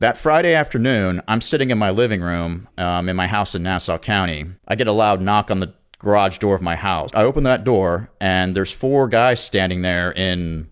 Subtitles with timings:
[0.00, 3.98] That Friday afternoon, I'm sitting in my living room um, in my house in Nassau
[3.98, 4.46] County.
[4.66, 7.10] I get a loud knock on the garage door of my house.
[7.12, 10.70] I open that door, and there's four guys standing there in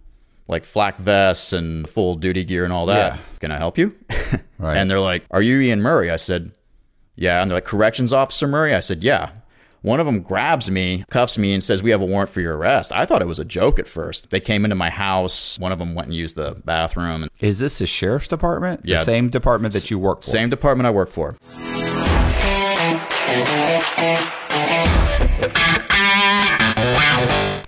[0.49, 3.17] like flak vests and full duty gear and all that.
[3.17, 3.19] Yeah.
[3.41, 3.95] Can I help you?
[4.61, 4.77] Right.
[4.77, 6.11] And they're like, Are you Ian Murray?
[6.11, 6.51] I said,
[7.15, 7.41] Yeah.
[7.41, 8.75] And they're like, Corrections Officer Murray?
[8.75, 9.31] I said, Yeah.
[9.83, 12.57] One of them grabs me, cuffs me, and says, We have a warrant for your
[12.57, 12.91] arrest.
[12.93, 14.31] I thought it was a joke at first.
[14.31, 15.57] They came into my house.
[15.59, 17.29] One of them went and used the bathroom.
[17.41, 18.81] Is this the sheriff's department?
[18.85, 18.99] Yeah.
[18.99, 20.31] The same department that you work for.
[20.31, 21.37] same department I work for.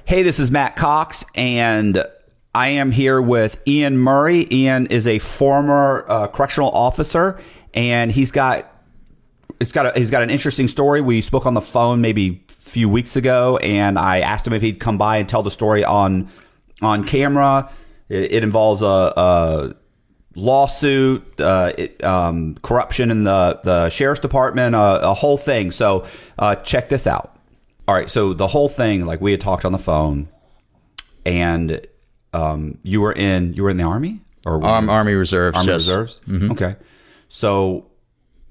[0.04, 2.04] Hey, this is Matt Cox, and
[2.52, 4.48] I am here with Ian Murray.
[4.50, 7.40] Ian is a former uh, correctional officer,
[7.74, 8.66] and he's got
[9.60, 11.00] it's got a, he's got an interesting story.
[11.00, 14.62] We spoke on the phone maybe a few weeks ago, and I asked him if
[14.62, 16.30] he'd come by and tell the story on
[16.82, 17.70] on camera.
[18.08, 19.74] It, it involves a, a
[20.34, 25.70] lawsuit, uh, it, um, corruption in the the sheriff's department, uh, a whole thing.
[25.72, 26.06] So
[26.38, 27.36] uh, check this out.
[27.86, 30.28] All right, so the whole thing, like we had talked on the phone,
[31.26, 31.86] and
[32.32, 35.56] um, you were in you were in the army or Arm, Army Reserves.
[35.56, 35.82] Army yes.
[35.82, 36.20] Reserves.
[36.52, 36.76] Okay,
[37.28, 37.89] so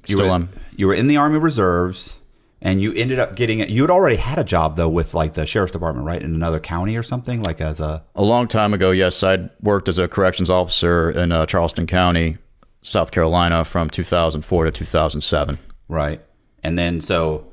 [0.08, 0.50] you Still were am.
[0.76, 2.16] you were in the Army Reserves,
[2.62, 3.70] and you ended up getting it.
[3.70, 6.60] You had already had a job though with like the sheriff's department, right, in another
[6.60, 10.08] county or something, like as a A long time ago, yes, I'd worked as a
[10.08, 12.38] corrections officer in uh, Charleston County,
[12.82, 15.60] South Carolina from 2004 to 2007.
[15.88, 16.22] right,
[16.64, 17.46] and then so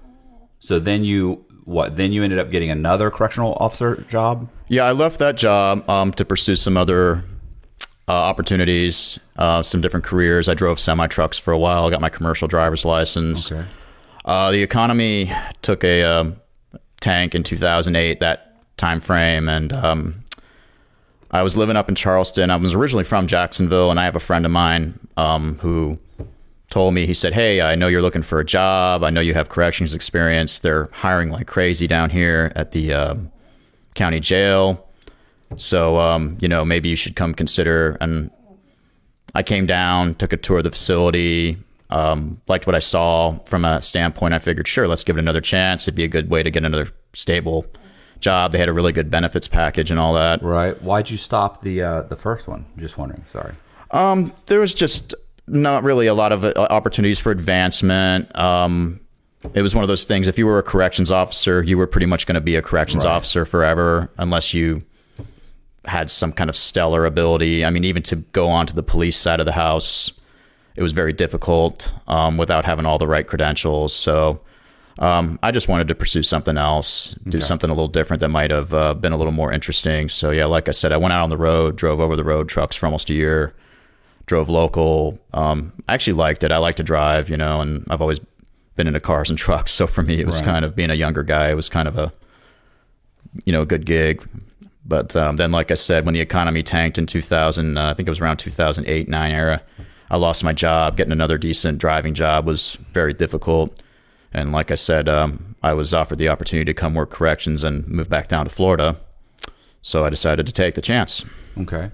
[0.61, 4.49] so then you what then you ended up getting another correctional officer job.
[4.69, 7.23] Yeah, I left that job um, to pursue some other
[8.09, 10.49] uh, opportunities, uh, some different careers.
[10.49, 11.91] I drove semi trucks for a while.
[11.91, 13.51] Got my commercial driver's license.
[14.25, 15.33] Uh, the economy
[15.63, 16.37] took a um,
[17.01, 20.25] tank in 2008, that time frame, and um,
[21.31, 22.51] I was living up in Charleston.
[22.51, 25.99] I was originally from Jacksonville, and I have a friend of mine um, who
[26.71, 29.03] told me he said, "Hey, I know you're looking for a job.
[29.03, 30.61] I know you have corrections experience.
[30.61, 33.33] They're hiring like crazy down here at the um,
[33.95, 34.86] county jail.
[35.57, 38.31] So, um, you know, maybe you should come consider." And
[39.35, 41.59] I came down, took a tour of the facility,
[41.91, 44.35] um, liked what I saw from a standpoint.
[44.35, 45.85] I figured, sure, let's give it another chance.
[45.85, 47.67] It'd be a good way to get another stable
[48.21, 48.53] job.
[48.53, 50.43] They had a really good benefits package and all that.
[50.43, 50.81] Right.
[50.83, 52.65] Why'd you stop the uh, the first one?
[52.79, 53.25] Just wondering.
[53.33, 53.55] Sorry.
[53.93, 55.15] Um, there was just
[55.47, 58.35] not really a lot of uh, opportunities for advancement.
[58.37, 59.01] Um,
[59.55, 60.27] it was one of those things.
[60.27, 63.05] If you were a corrections officer, you were pretty much going to be a corrections
[63.05, 63.13] Right.
[63.13, 64.81] officer forever, unless you
[65.87, 67.65] had some kind of stellar ability.
[67.65, 70.13] I mean, even to go on to the police side of the house,
[70.77, 73.95] it was very difficult um, without having all the right credentials.
[73.95, 74.43] So.
[74.99, 78.51] Um, I just wanted to pursue something else, do something a little different that might
[78.51, 80.09] have uh, been a little more interesting.
[80.09, 82.49] So yeah, like I said, I went out on the road, drove over the road
[82.49, 83.55] trucks for almost a year,
[84.25, 85.19] drove local.
[85.35, 86.51] Um, I actually liked it.
[86.51, 88.21] I like to drive, you know, and I've always
[88.77, 89.71] been into cars and trucks.
[89.73, 90.47] So for me, it was Right.
[90.47, 91.51] kind of being a younger guy.
[91.51, 92.11] It was kind of a,
[93.45, 94.27] you know, a good gig.
[94.87, 98.09] But um, then, like I said, when the economy tanked in 2000, uh, I think
[98.09, 99.63] it was around 2008, nine era,
[100.11, 100.97] I lost my job.
[100.97, 103.81] Getting another decent driving job was very difficult.
[104.33, 107.87] And like I said, um, I was offered the opportunity to come work corrections and
[107.89, 109.01] move back down to Florida.
[109.83, 111.25] So I decided to take the chance.
[111.59, 111.91] Okay.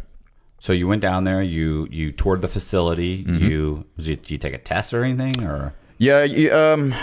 [0.60, 1.42] So you went down there.
[1.42, 3.24] You you toured the facility.
[3.26, 5.74] You did you, did you take a test or anything or?
[5.98, 6.94] Yeah, um,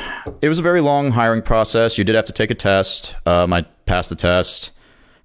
[0.41, 1.97] it was a very long hiring process.
[1.97, 3.15] You did have to take a test.
[3.25, 4.71] Um, I passed the test.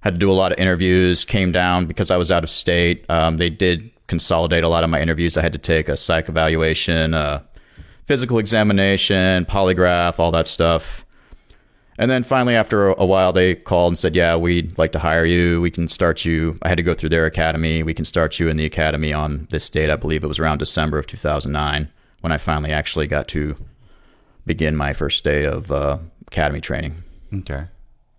[0.05, 1.25] Had to do a lot of interviews.
[1.25, 3.05] Came down because I was out of state.
[3.09, 5.35] Um, they did consolidate a lot of my interviews.
[5.35, 7.41] I had to take a psych evaluation, uh,
[8.05, 11.03] physical examination, polygraph, all that stuff.
[11.97, 15.25] And then finally, after a while, they called and said, "Yeah, we'd like to hire
[15.25, 15.59] you.
[15.61, 17.83] We can start you." I had to go through their academy.
[17.83, 19.89] We can start you in the academy on this date.
[19.89, 21.89] I believe it was around December of 2009
[22.21, 23.55] when I finally actually got to
[24.45, 26.95] begin my first day of uh, academy training.
[27.33, 27.65] Okay.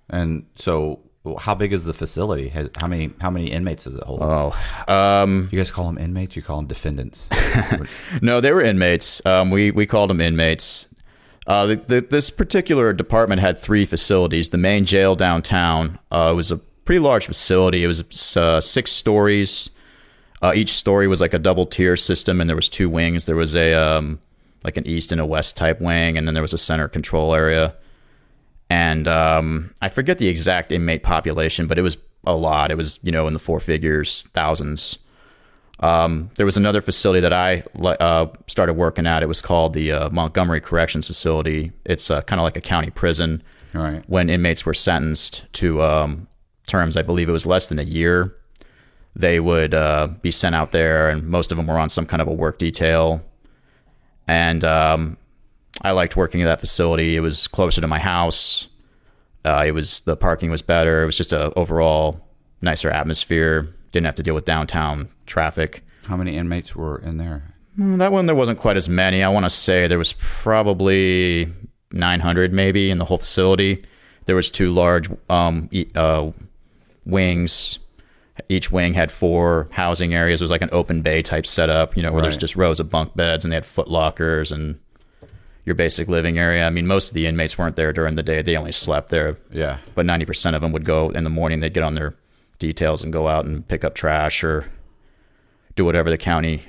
[0.09, 1.01] And so,
[1.35, 2.49] how big is the facility?
[2.49, 4.21] Has, how many how many inmates does it hold?
[4.23, 4.53] Oh,
[4.87, 6.37] um, you guys call them inmates.
[6.37, 7.29] You call them defendants.
[8.23, 9.25] no, they were inmates.
[9.27, 10.87] Um, we we called them inmates.
[11.47, 14.49] Uh, the, the, this particular department had three facilities.
[14.49, 17.85] The main jail downtown uh, was a pretty large facility.
[17.85, 19.71] It was uh, six stories.
[20.43, 23.27] Uh, each story was like a double tier system, and there was two wings.
[23.27, 24.21] There was a um,
[24.65, 27.35] like an east and a west type wing, and then there was a center control
[27.35, 27.75] area.
[28.69, 31.97] And um, I forget the exact inmate population, but it was
[32.27, 32.71] a lot.
[32.71, 34.99] It was you know in the four figures, thousands.
[35.81, 39.23] Um, there was another facility that I uh, started working at.
[39.23, 41.71] It was called the uh, Montgomery Corrections Facility.
[41.85, 43.43] It's uh, kind of like a county prison.
[43.75, 44.03] Right.
[44.07, 46.29] When inmates were sentenced to um,
[46.67, 48.35] terms, I believe it was less than a year,
[49.15, 52.23] they would uh, be sent out there, and most of them were on some kind
[52.23, 53.23] of a work detail.
[54.27, 55.19] And um,
[55.83, 57.17] I liked working at that facility.
[57.17, 58.69] It was closer to my house.
[59.45, 61.03] Uh, it was the parking was better.
[61.03, 62.21] It was just a overall
[62.63, 63.69] nicer atmosphere.
[63.93, 65.85] Didn't have to deal with downtown traffic.
[66.07, 67.55] How many inmates were in there?
[67.79, 69.23] Mm, That one there wasn't quite as many.
[69.23, 71.53] I want to say there was probably
[71.93, 73.85] 900 maybe in the whole facility.
[74.25, 76.31] There was two large um, e- uh,
[77.05, 77.79] wings.
[78.49, 80.41] Each wing had four housing areas.
[80.41, 82.41] It was like an open bay type setup, you know, where there's Right.
[82.41, 84.79] just rows of bunk beds and they had foot lockers and
[85.67, 86.65] your basic living area.
[86.65, 88.41] I mean, most of the inmates weren't there during the day.
[88.41, 89.37] They only slept there.
[89.51, 89.79] Yeah.
[89.95, 91.61] But 90% of them would go in the morning.
[91.61, 92.15] They'd get on their
[92.59, 94.71] details and go out and pick up trash or
[95.75, 96.63] do whatever the county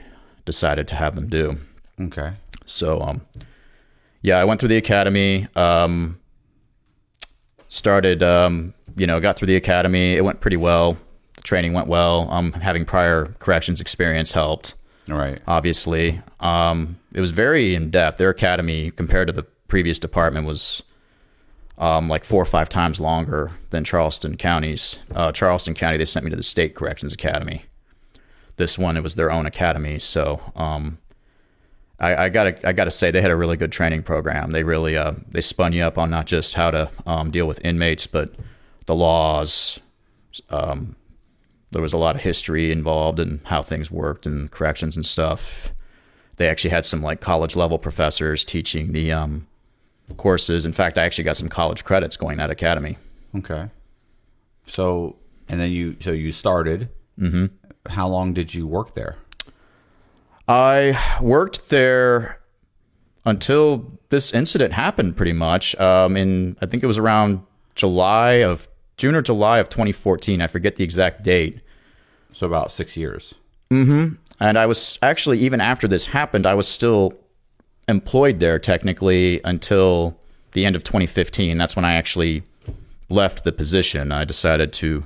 [0.45, 1.57] decided to have them do.
[2.01, 2.33] Okay.
[2.65, 3.21] So, um,
[4.23, 5.47] yeah, I went through the academy.
[5.55, 6.19] Um,
[7.67, 10.13] started, um, you know, got through the academy.
[10.13, 10.97] It went pretty well.
[11.35, 12.29] The training went well.
[12.31, 14.73] Um, having prior corrections experience helped,
[15.07, 15.41] right.
[15.47, 16.21] obviously.
[16.39, 18.17] Um, it was very in depth.
[18.17, 20.83] Their academy, compared to the previous department, was
[21.77, 24.97] um, like four or five times longer than Charleston County's.
[25.13, 27.65] Uh, Charleston County, they sent me to the State Corrections Academy.
[28.57, 29.99] This one, it was their own academy.
[29.99, 30.97] So, um,
[31.99, 34.51] I, I gotta I gotta say they had a really good training program.
[34.51, 37.63] They really uh, they spun you up on not just how to um, deal with
[37.65, 38.29] inmates, but
[38.85, 39.79] the laws.
[40.49, 40.95] Um,
[41.71, 45.71] there was a lot of history involved and how things worked and corrections and stuff.
[46.37, 49.47] They actually had some like college level professors teaching the um,
[50.17, 50.65] courses.
[50.65, 52.97] In fact, I actually got some college credits going that academy.
[53.35, 53.69] Okay.
[54.65, 55.17] So,
[55.49, 56.89] and then you, so you started.
[57.19, 57.47] Mm-hmm.
[57.89, 59.17] How long did you work there?
[60.47, 62.39] I worked there
[63.25, 65.75] until this incident happened, pretty much.
[65.75, 67.41] Um, in I think it was around
[67.75, 68.67] July of
[68.97, 70.41] June or July of 2014.
[70.41, 71.61] I forget the exact date.
[72.33, 73.33] So about six years.
[73.71, 74.15] Mm-hmm.
[74.39, 77.13] And I was actually even after this happened, I was still
[77.87, 80.19] employed there technically until
[80.51, 81.57] the end of 2015.
[81.57, 82.43] That's when I actually
[83.09, 84.11] left the position.
[84.11, 85.03] I decided to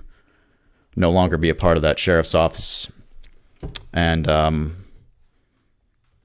[0.95, 2.91] no longer be a part of that sheriff's office,
[3.93, 4.85] and um,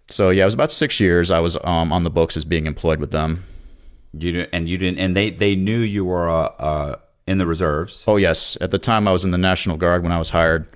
[0.09, 1.31] so yeah, it was about six years.
[1.31, 3.45] I was um, on the books as being employed with them.
[4.13, 8.05] You and you didn't, and they they knew you were uh, uh, in the reserves.
[8.07, 10.67] Oh yes, at the time I was in the National Guard when I was hired.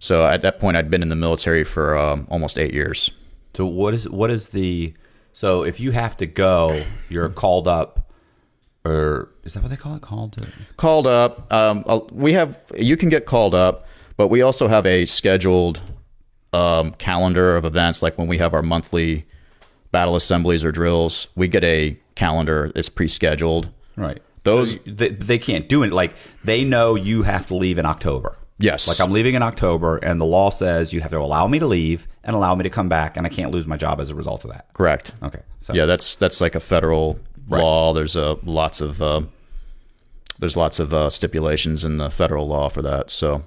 [0.00, 3.10] So at that point, I'd been in the military for um, almost eight years.
[3.54, 4.94] So what is what is the
[5.32, 8.12] so if you have to go, you're called up,
[8.84, 10.02] or is that what they call it?
[10.02, 10.34] Called?
[10.34, 11.52] To, called up.
[11.52, 13.86] Um, we have you can get called up,
[14.16, 15.80] but we also have a scheduled
[16.52, 18.02] um, calendar of events.
[18.02, 19.24] Like when we have our monthly
[19.90, 22.72] battle assemblies or drills, we get a calendar.
[22.74, 23.70] It's pre-scheduled.
[23.96, 24.22] right.
[24.44, 25.92] Those- So you- they, they can't do it.
[25.92, 28.36] Like they know you have to leave in October.
[28.58, 28.86] Yes.
[28.86, 31.66] Like I'm leaving in October, and the law says you have to allow me to
[31.66, 34.14] leave and allow me to come back, and I can't lose my job as a
[34.14, 34.72] result of that.
[34.72, 35.12] Correct.
[35.22, 35.40] Okay.
[35.62, 37.18] So, Yeah, that's that's like a federal
[37.48, 37.92] law.
[37.92, 39.22] There's a lots of uh,
[40.38, 43.10] there's lots of uh, stipulations in the federal law for that.
[43.10, 43.42] So,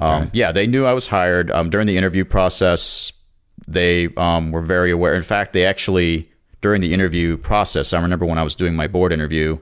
[0.00, 3.12] um, yeah, they knew I was hired um, during the interview process.
[3.68, 5.14] They um, were very aware.
[5.14, 6.31] In fact, they actually
[6.62, 9.58] during the interview process, I remember when I was doing my board interview,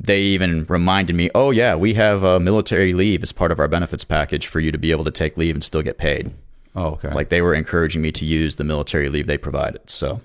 [0.00, 3.68] they even reminded me, "Oh yeah, we have uh, military leave as part of our
[3.68, 6.32] benefits package for you to be able to take leave and still get paid."
[6.74, 7.10] Oh, okay.
[7.10, 9.88] Like they were encouraging me to use the military leave they provided.
[9.88, 10.20] So.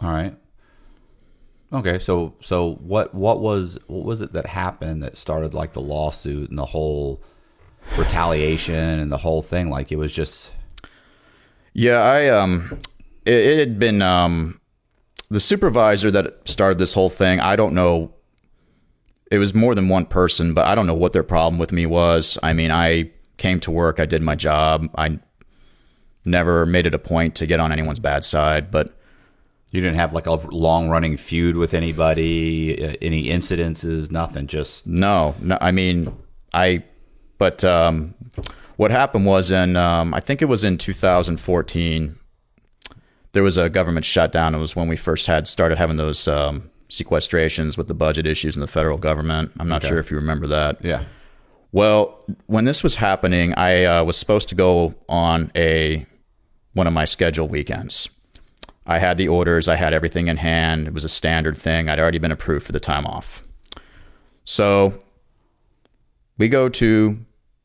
[0.00, 0.36] All right.
[1.72, 5.80] Okay, so so what what was what was it that happened that started like the
[5.80, 7.22] lawsuit and the whole
[7.96, 9.70] retaliation and the whole thing?
[9.70, 10.52] Like it was just
[11.72, 12.78] Yeah, I um,
[13.24, 14.60] it, it had been um,
[15.32, 17.40] the supervisor that started this whole thing.
[17.40, 18.12] I don't know.
[19.30, 21.86] It was more than one person, but I don't know what their problem with me
[21.86, 22.38] was.
[22.42, 24.88] I mean, I came to work, I did my job.
[24.96, 25.18] I
[26.26, 28.90] never made it a point to get on anyone's bad side, but
[29.70, 34.46] you didn't have like a long running feud with anybody, uh, any incidences, nothing.
[34.46, 35.56] Just No, no.
[35.60, 36.14] I mean,
[36.52, 36.84] I.
[37.38, 38.14] But um,
[38.76, 42.18] what happened was in um, I think it was in 2014.
[43.32, 44.54] There was a government shutdown.
[44.54, 48.56] It was when we first had started having those um, sequestrations with the budget issues
[48.56, 49.52] in the federal government.
[49.58, 50.84] I'm not sure if you remember that.
[50.84, 51.04] yeah.
[51.72, 56.04] Well, when this was happening, I uh, was supposed to go on a
[56.74, 58.10] one of my scheduled weekends.
[58.86, 60.86] I had the orders, I had everything in hand.
[60.86, 61.88] It was a standard thing.
[61.88, 63.42] I'd already been approved for the time off.
[64.44, 64.98] So
[66.36, 67.18] we go to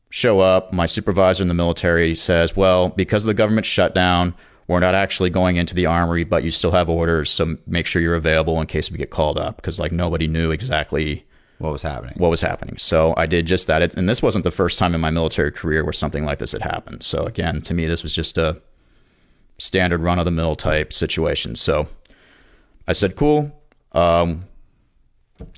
[0.08, 0.72] show up.
[0.72, 4.34] My supervisor in the military says, "Well, because of the government shutdown,
[4.68, 8.00] we're not actually going into the armory, but you still have orders, so make sure
[8.00, 11.24] you're available in case we get called up." Because like nobody knew exactly
[11.58, 12.14] what was happening.
[12.18, 12.76] what was happening.
[12.78, 13.82] So I did just that.
[13.82, 16.52] It, and this wasn't the first time in my military career where something like this
[16.52, 17.02] had happened.
[17.02, 18.60] So again, to me, this was just a
[19.58, 21.56] standard run of the mill type situation.
[21.56, 21.88] So
[22.86, 23.50] I said, cool.
[23.90, 24.40] Um,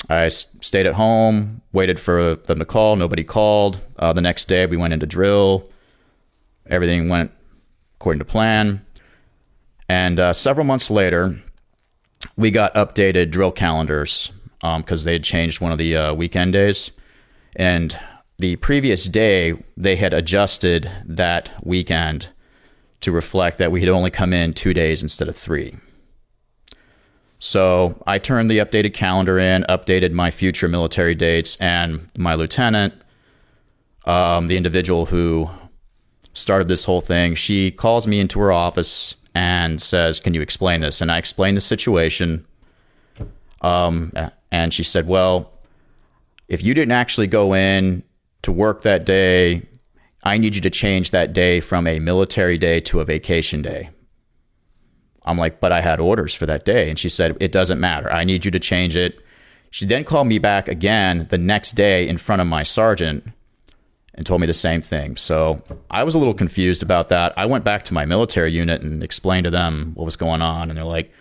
[0.09, 2.97] I s- stayed at home, waited for them to call.
[2.97, 3.79] Nobody called.
[3.99, 5.69] Uh, the next day, we went into drill.
[6.67, 7.31] Everything went
[7.97, 8.85] according to plan.
[9.90, 11.37] And uh, several months later,
[12.37, 14.30] we got updated drill calendars
[14.61, 16.92] because they had changed one of the uh, weekend days.
[17.56, 17.99] And
[18.38, 22.28] the previous day, they had adjusted that weekend
[23.00, 25.76] to reflect that we had only come in two days instead of three.
[27.40, 32.94] So I turned the updated calendar in, updated my future military dates, and my lieutenant,
[34.04, 35.47] um, the individual who
[36.32, 40.81] started this whole thing, she calls me into her office and says, "Can you explain
[40.81, 42.45] this?" And I explained the situation.
[43.63, 44.13] Um,
[44.51, 45.53] and she said, "Well,
[46.49, 48.03] if you didn't actually go in
[48.43, 49.63] to work that day,
[50.23, 53.91] I need you to change that day from a military day to a vacation day."
[55.25, 56.89] I'm like, but I had orders for that day.
[56.89, 58.11] And she said, it doesn't matter.
[58.11, 59.21] I need you to change it.
[59.71, 63.29] She then called me back again the next day in front of my sergeant
[64.14, 65.17] and told me the same thing.
[65.17, 67.33] So I was a little confused about that.
[67.37, 70.69] I went back to my military unit and explained to them what was going on.
[70.69, 71.12] And they're like,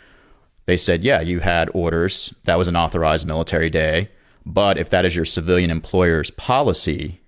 [0.66, 2.34] they said, yeah, you had orders.
[2.44, 4.10] That was an authorized military day.
[4.46, 7.20] But if that is your civilian employer's policy,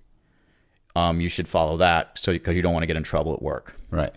[0.94, 3.42] um, you should follow that so because you don't want to get in trouble at
[3.42, 3.74] work.
[3.90, 4.12] Right.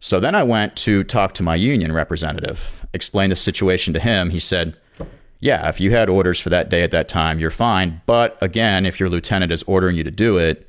[0.00, 4.30] So then I went to talk to my union representative, explained the situation to him.
[4.30, 4.76] He said,
[5.40, 8.02] Yeah, if you had orders for that day at that time, you're fine.
[8.06, 10.65] But again, if your lieutenant is ordering you to do it,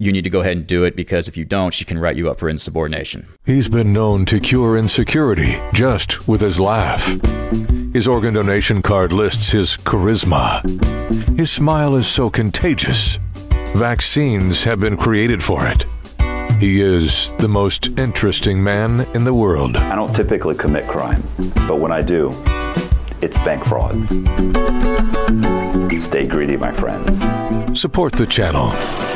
[0.00, 2.16] you need to go ahead and do it because if you don't, she can write
[2.16, 3.28] you up for insubordination.
[3.44, 7.06] He's been known to cure insecurity just with his laugh.
[7.92, 10.66] His organ donation card lists his charisma.
[11.36, 13.18] His smile is so contagious.
[13.76, 15.84] Vaccines have been created for it.
[16.58, 19.76] He is the most interesting man in the world.
[19.76, 21.22] I don't typically commit crime,
[21.68, 22.30] but when I do,
[23.22, 24.08] it's bank fraud.
[26.00, 27.20] Stay greedy, my friends.
[27.78, 28.72] Support the channel.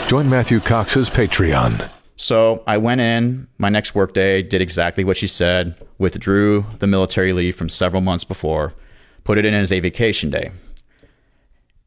[0.06, 1.90] Join Matthew Cox's Patreon.
[2.16, 7.32] So I went in my next workday, did exactly what she said, withdrew the military
[7.32, 8.73] leave from several months before,
[9.25, 10.50] put it in as a vacation day.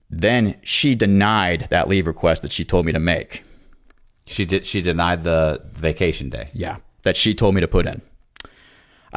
[0.09, 3.43] Then she denied that leave request that she told me to make.
[4.25, 4.65] She did.
[4.65, 6.50] She denied the vacation day.
[6.53, 8.01] Yeah, that she told me to put in.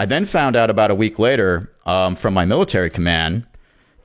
[0.00, 3.46] I then found out about a week later um, from my military command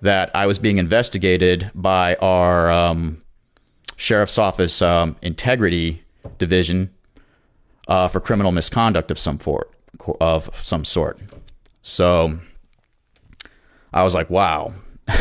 [0.01, 3.19] that I was being investigated by our um,
[3.95, 6.03] sheriff's office um, integrity
[6.37, 6.93] division
[7.87, 9.71] uh, for criminal misconduct of some sort.
[10.19, 11.21] Of some sort.
[11.81, 12.39] So
[13.93, 14.73] I was like, wow.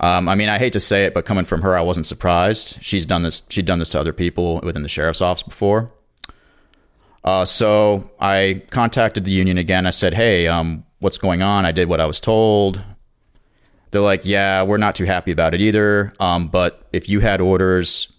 [0.00, 2.76] Um, I mean, I hate to say it, but coming from her, I wasn't surprised.
[2.82, 3.44] She's done this.
[3.50, 5.92] She'd done this to other people within the sheriff's office before.
[7.24, 9.86] Uh, so I contacted the union again.
[9.86, 12.84] I said, "Hey, um, what's going on?" I did what I was told.
[13.90, 16.12] They're like, "Yeah, we're not too happy about it either.
[16.18, 18.12] Um, but if you had orders,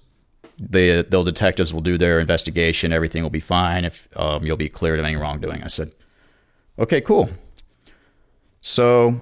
[0.57, 2.93] the the detectives will do their investigation.
[2.93, 3.83] Everything will be fine.
[3.85, 5.93] If um, you'll be cleared of any wrongdoing." I said,
[6.79, 7.29] "Okay, cool."
[8.61, 9.19] So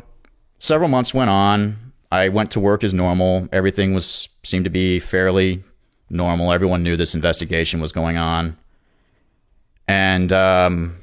[0.60, 1.92] several months went on.
[2.12, 3.48] I went to work as normal.
[3.52, 5.64] Everything was seemed to be fairly
[6.10, 6.52] normal.
[6.52, 8.58] Everyone knew this investigation was going on.
[9.88, 10.98] And um,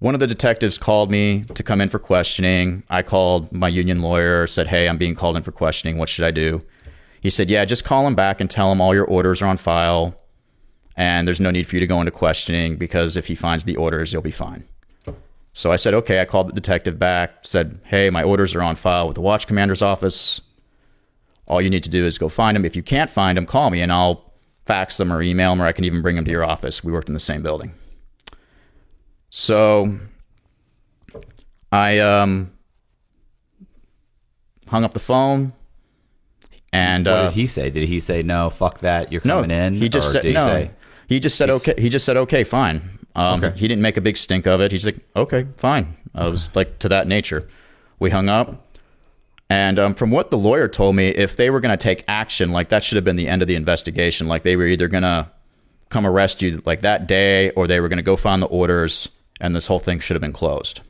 [0.00, 2.82] one of the detectives called me to come in for questioning.
[2.88, 5.98] I called my union lawyer, said, Hey, I'm being called in for questioning.
[5.98, 6.60] What should I do?
[7.20, 9.56] He said, Yeah, just call him back and tell him all your orders are on
[9.56, 10.14] file.
[10.96, 13.76] And there's no need for you to go into questioning because if he finds the
[13.76, 14.64] orders, you'll be fine.
[15.52, 16.20] So I said, okay.
[16.20, 19.46] I called the detective back, said, hey, my orders are on file with the watch
[19.46, 20.40] commander's office.
[21.46, 22.64] All you need to do is go find him.
[22.64, 24.27] If you can't find him, call me and I'll
[24.68, 26.84] fax them or email them, or I can even bring them to your office.
[26.84, 27.72] We worked in the same building.
[29.30, 29.98] So
[31.72, 32.52] I um,
[34.68, 35.54] hung up the phone.
[36.70, 37.70] And What uh, did he say?
[37.70, 38.50] Did he say no?
[38.50, 39.10] Fuck that.
[39.10, 39.74] You're no, coming in.
[39.74, 40.46] He just said did he no.
[40.46, 40.70] say-
[41.08, 41.74] he just said okay.
[41.78, 42.98] He just said okay, fine.
[43.16, 43.58] Um, Okay.
[43.58, 44.70] He didn't make a big stink of it.
[44.70, 45.96] He's like okay, fine.
[46.14, 47.48] I was like to that nature.
[47.98, 48.67] We hung up,
[49.50, 52.50] and um, from what the lawyer told me, if they were going to take action,
[52.50, 54.28] like that should have been the end of the investigation.
[54.28, 55.30] Like they were either going to
[55.88, 59.08] come arrest you like that day, or they were going to go find the orders,
[59.40, 60.82] and this whole thing should have been closed.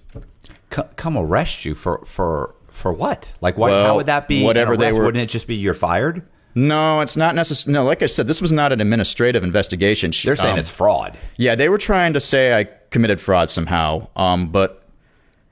[0.75, 3.31] C- come arrest you for for for what?
[3.41, 3.71] Like, why?
[3.71, 4.43] Well, how would that be?
[4.45, 6.23] whatever they were- Wouldn't it just be you're fired?
[6.55, 7.73] No, it's not necessary.
[7.73, 10.11] No, like I said, this was not an administrative investigation.
[10.25, 11.17] They're saying um, it's fraud.
[11.37, 14.09] Yeah, they were trying to say I committed fraud somehow.
[14.17, 14.83] Um, but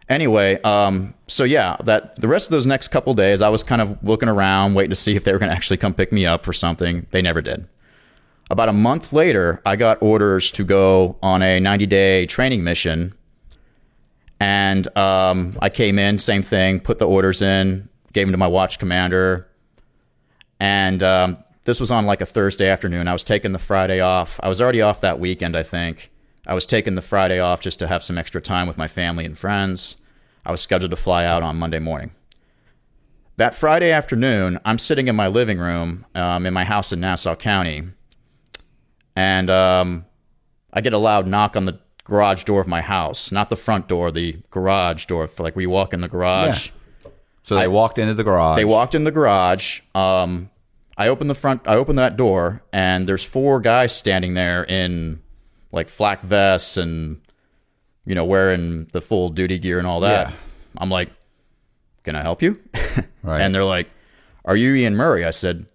[0.08, 3.82] anyway, um, so yeah, that the rest of those next couple days, I was kind
[3.82, 6.24] of looking around, waiting to see if they were going to actually come pick me
[6.24, 7.06] up for something.
[7.10, 7.66] They never did.
[8.48, 13.12] About a month later, I got orders to go on a 90 day training mission.
[14.38, 18.46] And um, I came in, same thing, put the orders in, gave them to my
[18.46, 19.48] watch commander.
[20.60, 23.08] And um, this was on like a Thursday afternoon.
[23.08, 24.38] I was taking the Friday off.
[24.42, 26.10] I was already off that weekend, I think.
[26.46, 29.24] I was taking the Friday off just to have some extra time with my family
[29.24, 29.96] and friends.
[30.46, 32.12] I was scheduled to fly out on Monday morning.
[33.36, 37.34] That Friday afternoon, I'm sitting in my living room um, in my house in Nassau
[37.34, 37.82] County,
[39.16, 40.06] and um,
[40.72, 43.88] I get a loud knock on the garage door of my house, not the front
[43.88, 45.26] door, the garage door.
[45.26, 46.70] For like we walk in the garage.
[47.04, 47.10] Yeah.
[47.42, 48.56] So they walked into the garage.
[48.56, 49.80] They walked in the garage.
[49.96, 50.50] Um,
[50.96, 51.62] I opened the front.
[51.66, 55.20] I opened that door, and there's four guys standing there in
[55.72, 57.20] like flak vests and
[58.06, 60.28] you know wearing the full duty gear and all that.
[60.30, 60.36] Yeah.
[60.78, 61.10] I'm like,
[62.04, 62.58] "Can I help you?"
[63.22, 63.40] Right.
[63.40, 63.88] And they're like,
[64.44, 65.66] "Are you Ian Murray?" I said,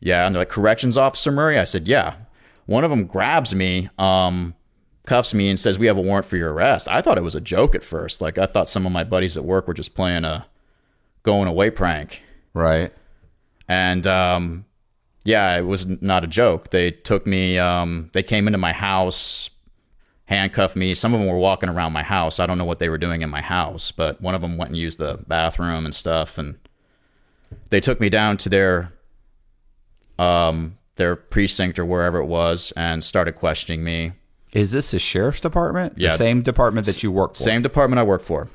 [0.00, 2.14] "Yeah." And they're like, "Corrections Officer Murray?" I said, "Yeah."
[2.64, 4.54] One of them grabs me, um,
[5.04, 7.34] cuffs me, and says, "We have a warrant for your arrest." I thought it was
[7.34, 8.22] a joke at first.
[8.22, 10.46] Like I thought some of my buddies at work were just playing a
[11.22, 12.22] going away prank.
[12.54, 12.92] right.
[13.68, 14.64] And um,
[15.24, 16.70] yeah, it was not a joke.
[16.70, 19.50] They took me, um, they came into my house,
[20.26, 20.94] handcuffed me.
[20.94, 22.38] Some of them were walking around my house.
[22.38, 24.70] I don't know what they were doing in my house, but one of them went
[24.70, 26.36] and used the bathroom and stuff.
[26.36, 26.58] And
[27.70, 28.92] they took me down to their,
[30.18, 34.12] um, their precinct or wherever it was and started questioning me.
[34.52, 35.94] Is this the sheriff's department?
[35.96, 36.10] Yeah.
[36.10, 37.42] The same department that you work for.
[37.42, 38.48] Same department I work for.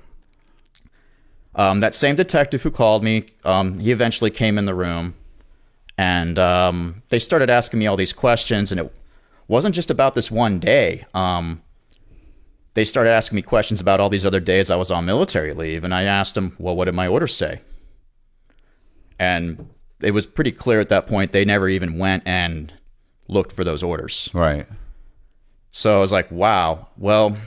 [1.53, 5.15] Um, that same detective who called me, um, he eventually came in the room,
[5.97, 8.93] and um, they started asking me all these questions, and it
[9.51, 11.05] wasn't just about this one day.
[11.13, 11.61] Um,
[12.73, 15.83] they started asking me questions about all these other days I was on military leave,
[15.83, 17.61] and I asked them, "Well, what did my orders say?"
[19.19, 19.69] And
[20.01, 22.73] it was pretty clear at that point they never even went and
[23.27, 24.29] looked for those orders.
[24.33, 24.67] Right.
[25.71, 26.87] So I was like, wow.
[26.97, 27.37] Well,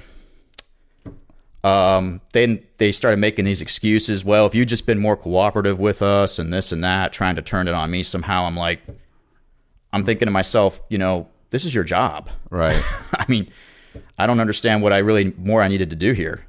[1.62, 4.24] um, then they started making these excuses.
[4.24, 7.42] Well, if you'd just been more cooperative with us and this and that, trying to
[7.42, 8.80] turn it on me somehow, I'm like,
[9.92, 12.28] I'm thinking to myself, you know, this is your job.
[12.50, 12.82] Right.
[13.14, 13.48] I mean,
[14.18, 16.44] I don't understand what I really more I needed to do here.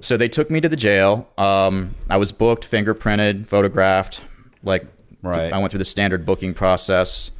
[0.00, 1.28] So they took me to the jail.
[1.38, 4.22] Um, I was booked, fingerprinted, photographed.
[4.64, 4.84] Like,
[5.22, 5.52] Right.
[5.52, 7.30] I went through the standard booking process.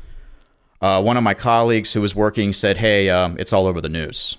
[0.83, 3.88] Uh, one of my colleagues who was working said, "Hey, um, it's all over the
[3.88, 4.37] news."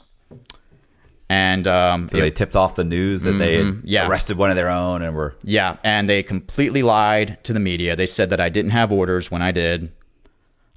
[1.29, 3.87] And um, So they tipped off the news that they had Mm-hmm.
[3.87, 4.07] yeah.
[4.07, 7.95] arrested one of their own and were Yeah, and they completely lied to the media.
[7.95, 9.91] They said that I didn't have orders when I did.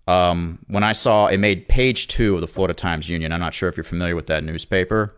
[0.06, 3.32] Um, when I saw it made page two of the Florida Times Union.
[3.32, 5.14] I'm not sure if you're familiar with that newspaper,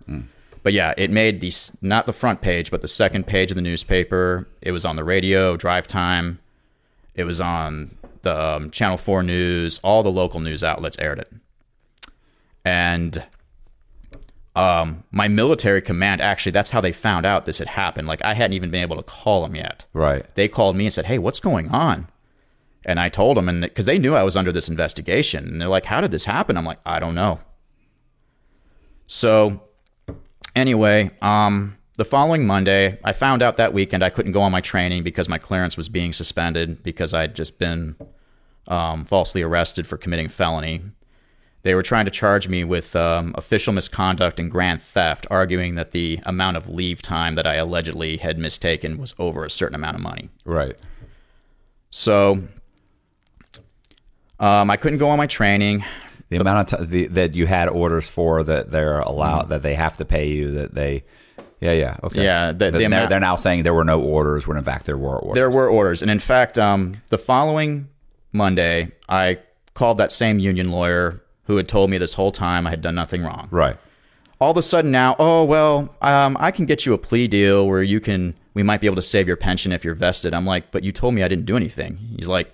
[0.62, 3.62] but yeah, it made the not the front page, but the second page of the
[3.62, 4.49] newspaper.
[4.62, 6.38] It was on the radio, drive time.
[7.14, 9.81] It was on the um, Channel Four News.
[9.83, 11.31] All the local news outlets aired it,
[12.64, 13.25] and
[14.55, 18.07] um, my military command actually that's how they found out this had happened.
[18.09, 19.85] Like I hadn't even been able to call them yet.
[19.92, 20.25] right.
[20.37, 22.09] They called me and said, "Hey, what's going on?"
[22.87, 25.68] And I told them, and because they knew I was under this investigation, and they're
[25.68, 27.40] like, "How did this happen?" I'm like, "I don't know."
[29.07, 29.61] So,
[30.55, 34.61] anyway, um, the following Monday, I found out that weekend I couldn't go on my
[34.61, 37.96] training because my clearance was being suspended because I'd just been
[38.68, 40.83] um, falsely arrested for committing felony.
[41.62, 45.90] They were trying to charge me with um, official misconduct and grand theft, arguing that
[45.90, 49.96] the amount of leave time that I allegedly had mistaken was over a certain amount
[49.96, 50.29] of money.
[50.44, 50.79] Right.
[51.90, 52.42] So
[54.40, 55.85] um, I couldn't go on my training.
[56.29, 59.75] The amount of time the, that you had orders for that they're allowed that they
[59.75, 61.05] have to pay you that they
[61.61, 64.46] yeah yeah okay Yeah, the- the they're, amount- they're now saying there were no orders
[64.46, 67.88] when in fact there were orders There were orders, and in fact, um, the following
[68.33, 69.38] Monday, I
[69.75, 72.96] called that same union lawyer who had told me this whole time I had done
[72.96, 73.46] nothing wrong.
[73.53, 73.77] right
[74.40, 77.68] All of a sudden now, oh well, um, I can get you a plea deal
[77.68, 80.35] where you can, we might be able to save your pension if you're vested.
[80.35, 81.96] I'm like, but you told me I didn't do anything.
[82.18, 82.53] He's like,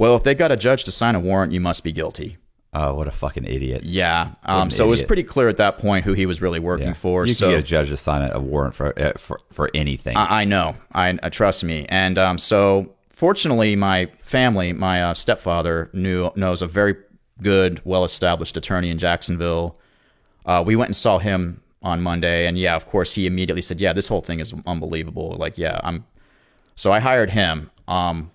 [0.00, 2.36] well, if they got a judge to sign a warrant, you must be guilty.
[2.72, 4.32] oh what a fucking idiot Yeah.
[4.44, 7.04] Um, so it was pretty clear at that point who he was really working Yeah.
[7.04, 7.26] for.
[7.26, 10.16] you so can get a judge to sign a warrant for uh, for for anything
[10.16, 10.74] I, I know.
[10.94, 11.84] I, I trust me.
[11.88, 12.60] And um, so,
[13.10, 16.94] fortunately, my family, my uh, stepfather, knew knows a very
[17.42, 19.78] good, well-established attorney in Jacksonville.
[20.46, 23.80] Uh, we went and saw him on Monday, and yeah, of course, he immediately said,
[23.80, 26.04] "Yeah, this whole thing is unbelievable." Like, yeah, I'm.
[26.76, 27.70] So I hired him.
[27.88, 28.30] Um,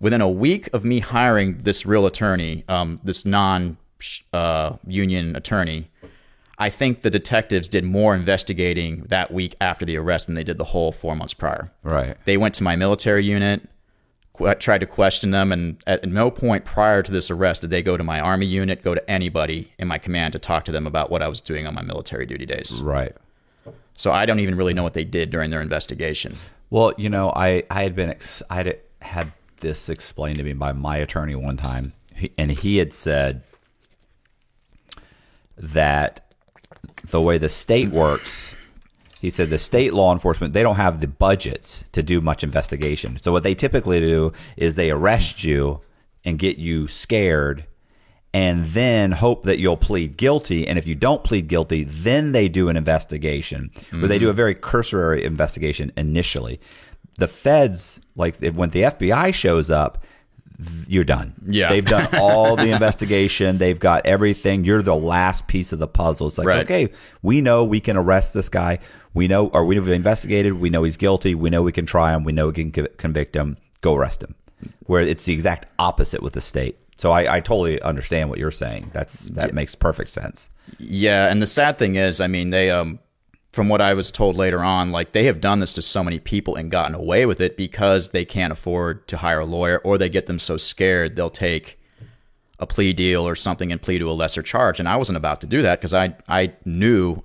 [0.00, 3.76] within a week of me hiring this real attorney, um, this non
[4.32, 5.90] uh, union attorney,
[6.58, 10.58] I think the detectives did more investigating that week after the arrest than they did
[10.58, 11.70] the whole four months prior.
[11.82, 12.16] Right.
[12.24, 13.68] They went to my military unit,
[14.32, 17.82] qu- tried to question them, and at no point prior to this arrest did they
[17.82, 20.86] go to my army unit, go to anybody in my command to talk to them
[20.86, 22.80] about what I was doing on my military duty days.
[22.80, 23.14] Right.
[23.94, 26.36] So I don't even really know what they did during their investigation.
[26.70, 30.52] Well, you know, I, I had been ex- I had had this explained to me
[30.52, 31.92] by my attorney one time,
[32.38, 33.42] and he had said
[35.56, 36.32] that
[37.06, 38.54] the way the state works,
[39.20, 43.18] he said the state law enforcement they don't have the budgets to do much investigation.
[43.22, 45.80] So what they typically do is they arrest you
[46.24, 47.64] and get you scared
[48.34, 50.68] and then hope that you'll plead guilty.
[50.68, 54.24] And if you don't plead guilty, then they do an investigation, but they mm-hmm.
[54.26, 56.60] do a very cursory investigation initially.
[57.18, 60.02] The feds, like when the FBI shows up,
[60.86, 61.34] you're done.
[61.46, 61.68] Yeah.
[61.68, 63.58] They've done all the investigation.
[63.58, 64.64] They've got everything.
[64.64, 66.28] You're the last piece of the puzzle.
[66.28, 66.64] It's like, Right.
[66.64, 66.88] okay,
[67.22, 68.78] we know we can arrest this guy.
[69.12, 70.54] We know, or we've investigated.
[70.54, 71.34] We know he's guilty.
[71.34, 72.24] We know we can try him.
[72.24, 73.56] We know we can convict him.
[73.82, 74.34] Go arrest him.
[74.86, 76.78] Where it's the exact opposite with the state.
[76.96, 78.90] So I, I totally understand what you're saying.
[78.94, 80.48] That's that makes perfect sense.
[80.78, 82.98] Yeah, and the sad thing is, I mean, they um
[83.56, 86.20] from what I was told later on, like they have done this to so many
[86.20, 89.96] people and gotten away with it because they can't afford to hire a lawyer or
[89.96, 91.80] they get them so scared they'll take
[92.58, 94.78] a plea deal or something and plea to a lesser charge.
[94.78, 97.16] And I wasn't about to do that because I I knew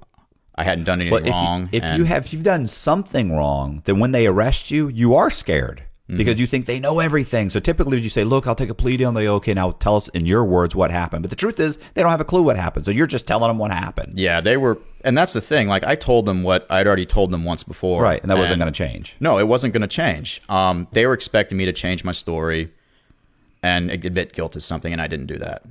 [0.56, 1.70] I hadn't done anything But if, wrong.
[1.74, 5.14] you, if you have if you've done something wrong, then when they arrest you, you
[5.16, 6.18] are scared Mm-hmm.
[6.18, 7.50] because you think they know everything.
[7.50, 9.96] So typically, you say, "Look, I'll take a plea deal." And they, okay, now tell
[9.96, 11.24] us in your words what happened.
[11.24, 12.84] But the truth is, they don't have a clue what happened.
[12.84, 15.70] So you're just telling them what happened, yeah, they were, and that's the thing.
[15.70, 18.22] Like I told them what I'd already told them once before, right?
[18.22, 19.16] And that wasn't going to change.
[19.22, 20.42] No, it wasn't going to change.
[20.50, 22.68] Um, they were expecting me to change my story
[23.64, 25.64] and admit guilt to something, and I didn't do that.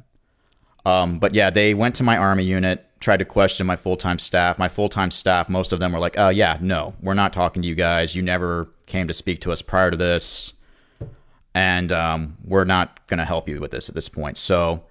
[0.86, 4.18] Um, but yeah, they went to my army unit, tried to question my full time
[4.18, 4.58] staff.
[4.58, 7.62] My full time staff, most of them were like, "Oh yeah, no, we're not talking
[7.62, 8.14] to you guys.
[8.14, 10.52] You never came to speak to us prior to this,
[11.54, 14.84] and um, we're not going to help you with this at this point." So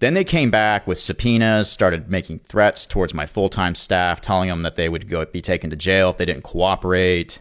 [0.00, 4.48] then they came back with subpoenas, started making threats towards my full time staff, telling
[4.48, 7.40] them that they would go be taken to jail if they didn't cooperate.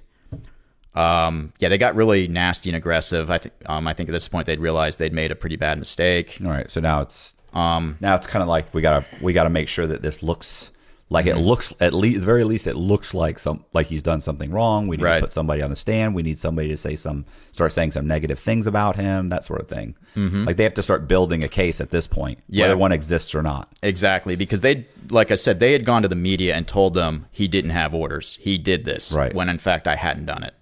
[0.93, 3.31] Um, yeah, they got really nasty and aggressive.
[3.31, 5.79] I think um, I think at this point they'd realized they'd made a pretty bad
[5.79, 6.37] mistake.
[6.43, 6.69] All right.
[6.69, 9.87] So now it's um now it's kind of like we gotta we gotta make sure
[9.87, 10.71] that this looks
[11.09, 11.39] like Mm-hmm.
[11.39, 14.49] it looks at least the very least it looks like some like he's done something
[14.49, 14.87] wrong.
[14.87, 15.15] We need Right.
[15.15, 16.15] to put somebody on the stand.
[16.15, 19.27] We need somebody to say some start saying some negative things about him.
[19.27, 19.95] That sort of thing.
[20.15, 22.53] Like they have to start building a case at this point, Mm-hmm.
[22.55, 22.63] Yeah.
[22.65, 23.67] whether one exists or not.
[23.83, 27.25] Exactly, because they, like I said, they had gone to the media and told them
[27.31, 28.37] he didn't have orders.
[28.41, 29.33] He did this, Right.
[29.35, 30.53] when in fact I hadn't done it.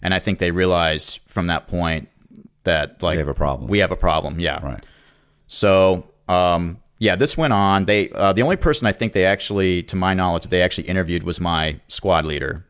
[0.00, 2.08] And I think they realized from that point
[2.64, 3.68] that like They have a problem.
[3.68, 4.58] We have a problem, yeah.
[4.64, 4.82] Right.
[5.46, 7.84] So, um, yeah, this went on.
[7.84, 11.22] They, uh, the only person I think they actually, to my knowledge, they actually interviewed
[11.22, 12.64] was my squad leader,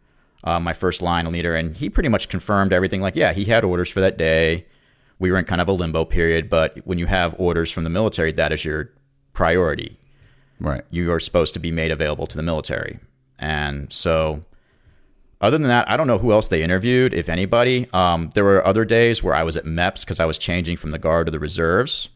[0.44, 3.00] uh, my first line leader, and he pretty much confirmed everything.
[3.00, 4.66] Like, yeah, he had orders for that day.
[5.18, 7.90] We were in kind of a limbo period, but when you have orders from the
[7.90, 8.90] military, that is your
[9.32, 9.98] priority
[10.60, 10.82] Right.
[10.90, 12.98] you are supposed to be made available to the military.
[13.38, 14.44] And so,
[15.40, 17.88] other than that, I don't know who else they interviewed, if anybody.
[17.92, 20.90] Um, there were other days where I was at MEPS because I was changing from
[20.90, 22.08] the guard to the reserves.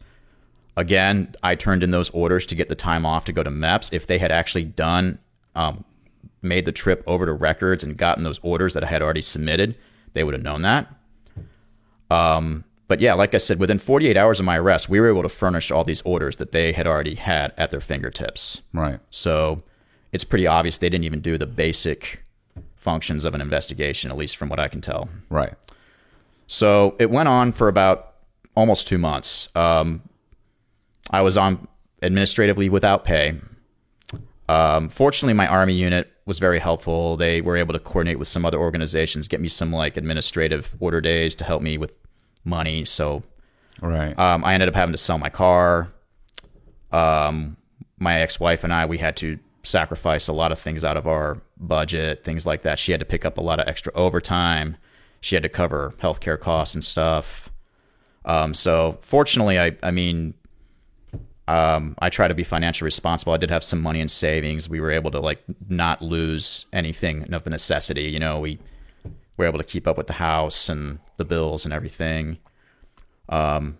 [0.75, 3.93] Again, I turned in those orders to get the time off to go to MEPS.
[3.93, 5.19] If they had actually done,
[5.55, 5.83] um,
[6.41, 9.77] made the trip over to records and gotten those orders that I had already submitted,
[10.13, 10.87] they would have known that.
[12.09, 15.23] Um, but yeah, like I said, within 48 hours of my arrest, we were able
[15.23, 18.61] to furnish all these orders that they had already had at their fingertips.
[18.73, 18.99] Right.
[19.09, 19.59] So
[20.11, 22.23] it's pretty obvious they didn't even do the basic
[22.75, 25.07] functions of an investigation, at least from what I can tell.
[25.29, 25.53] Right.
[26.47, 28.15] So it went on for about
[28.55, 29.49] almost two months.
[29.55, 30.01] Um,
[31.13, 31.67] I was on
[32.01, 33.39] administratively without pay.
[34.49, 37.15] Um, fortunately, my army unit was very helpful.
[37.15, 40.99] They were able to coordinate with some other organizations, get me some like administrative order
[40.99, 41.91] days to help me with
[42.43, 42.83] money.
[42.83, 43.21] So
[43.81, 44.17] Right.
[44.19, 45.89] um, I ended up having to sell my car.
[46.91, 47.57] Um,
[47.99, 51.41] my ex-wife and I, we had to sacrifice a lot of things out of our
[51.57, 52.77] budget, things like that.
[52.79, 54.77] She had to pick up a lot of extra overtime.
[55.21, 57.49] She had to cover healthcare costs and stuff.
[58.25, 60.33] Um, so fortunately, I, I mean,
[61.47, 63.33] um, I try to be financially responsible.
[63.33, 64.69] I did have some money in savings.
[64.69, 68.03] We were able to like not lose anything of a necessity.
[68.03, 68.59] You know, we
[69.35, 72.37] were able to keep up with the house and the bills and everything.
[73.27, 73.77] Um,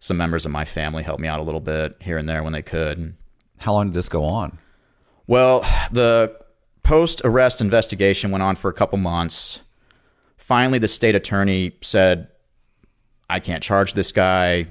[0.00, 2.52] some members of my family helped me out a little bit here and there when
[2.52, 3.14] they could.
[3.60, 4.58] How long did this go on?
[5.26, 6.36] Well, the
[6.82, 9.60] post arrest investigation went on for a couple months.
[10.36, 12.28] Finally, the state attorney said,
[13.30, 14.66] I can't charge this guy.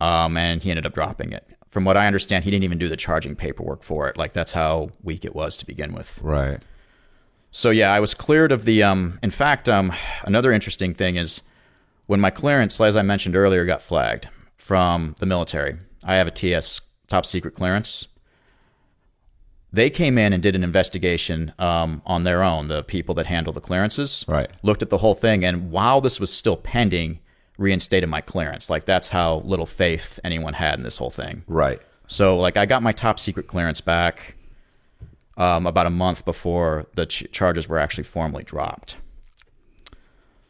[0.00, 2.88] Um, and he ended up dropping it from what I understand, he didn't even do
[2.88, 4.16] the charging paperwork for it.
[4.16, 6.18] Like that's how weak it was to begin with.
[6.22, 6.56] Right.
[7.50, 8.82] So yeah, I was cleared of the.
[8.82, 11.42] Um, in fact, um, another interesting thing is
[12.06, 15.76] when my clearance, as I mentioned earlier, got flagged from the military.
[16.02, 18.08] I have a TS top secret clearance.
[19.70, 22.68] They came in and did an investigation um, on their own.
[22.68, 24.50] The people that handle the clearances Right.
[24.62, 27.18] looked at the whole thing, and while this was still pending,
[27.58, 28.68] reinstated my clearance.
[28.70, 31.42] Like that's how little faith anyone had in this whole thing.
[31.46, 31.80] Right.
[32.06, 34.34] So like I got my top secret clearance back
[35.36, 38.96] um, about a month before the ch- charges were actually formally dropped.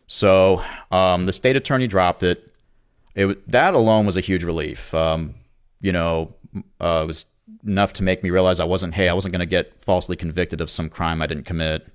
[0.06, 2.52] So um, the state attorney dropped it.
[3.14, 4.92] It that alone was a huge relief.
[4.94, 5.34] Um,
[5.80, 6.34] you know,
[6.80, 7.24] uh, it was
[7.66, 8.94] enough to make me realize I wasn't.
[8.94, 11.88] Hey, I wasn't going to get falsely convicted of some crime I didn't commit.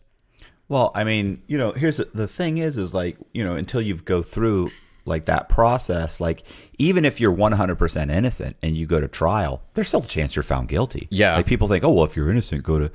[0.68, 3.82] Well, I mean, you know, here's the, the thing is, is like, you know, until
[3.82, 4.72] you go through
[5.06, 6.44] like that process, like
[6.78, 10.44] even if you're 100% innocent and you go to trial, there's still a chance you're
[10.44, 11.08] found guilty.
[11.10, 11.36] Yeah.
[11.36, 12.92] Like people think, oh, well, if you're innocent, go to,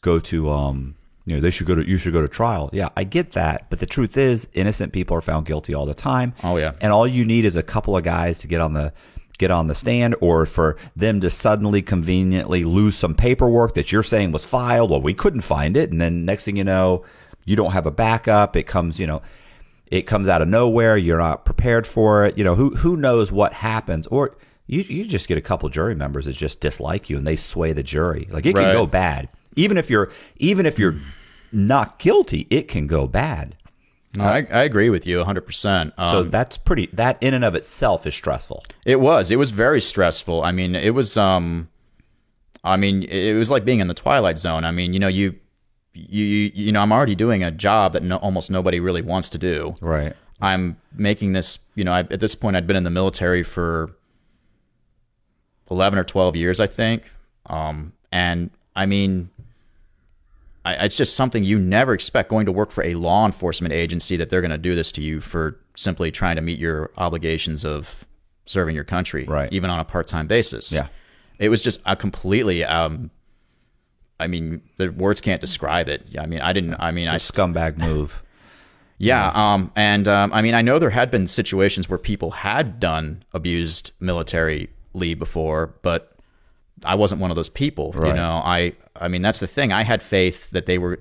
[0.00, 0.94] go to, um,
[1.26, 2.70] you know, they should go to, you should go to trial.
[2.72, 3.68] Yeah, I get that.
[3.70, 6.34] But the truth is, innocent people are found guilty all the time.
[6.42, 6.72] Oh, yeah.
[6.80, 8.92] And all you need is a couple of guys to get on the,
[9.38, 14.02] get on the stand or for them to suddenly conveniently lose some paperwork that you're
[14.02, 14.90] saying was filed.
[14.90, 15.90] Well, we couldn't find it.
[15.90, 17.04] And then next thing you know,
[17.44, 18.54] you don't have a backup.
[18.54, 19.22] It comes, you know,
[19.90, 20.96] it comes out of nowhere.
[20.96, 22.38] You're not prepared for it.
[22.38, 25.94] You know, who, who knows what happens or you, you just get a couple jury
[25.94, 28.28] members that just dislike you and they sway the jury.
[28.30, 29.28] Like it can go bad.
[29.56, 30.96] Even if you're, even if you're
[31.50, 33.56] not guilty, it can go bad.
[34.18, 35.92] I, I agree with you 100%.
[35.96, 38.64] Um, So that's pretty, that in and of itself is stressful.
[38.84, 39.30] It was.
[39.30, 40.42] It was very stressful.
[40.42, 41.16] I mean, it was.
[41.16, 41.68] Um,
[42.62, 44.64] I mean, it was like being in the twilight zone.
[44.64, 45.36] I mean, you know, you,
[45.92, 49.28] you, you, you know, I'm already doing a job that no, almost nobody really wants
[49.30, 49.74] to do.
[49.80, 50.14] Right.
[50.40, 51.58] I'm making this.
[51.74, 53.94] You know, I, at this point, I'd been in the military for
[55.70, 57.10] eleven or twelve years, I think.
[57.46, 59.30] Um, and I mean,
[60.64, 64.16] I, it's just something you never expect going to work for a law enforcement agency
[64.16, 67.64] that they're going to do this to you for simply trying to meet your obligations
[67.64, 68.04] of
[68.46, 69.52] serving your country, Right.
[69.52, 70.72] Even on a part-time basis.
[70.72, 70.88] Yeah.
[71.38, 72.64] it was just a completely.
[72.64, 73.10] Um,
[74.20, 76.06] I mean, the words can't describe it.
[76.18, 76.74] I mean, I didn't.
[76.74, 78.22] I mean, I scumbag move.
[78.98, 82.78] yeah, um, and um, I mean, I know there had been situations where people had
[82.78, 86.16] done abused military leave before, but
[86.84, 87.92] I wasn't one of those people.
[87.92, 88.08] Right.
[88.08, 89.72] You know, I, I mean, that's the thing.
[89.72, 90.98] I had faith that they were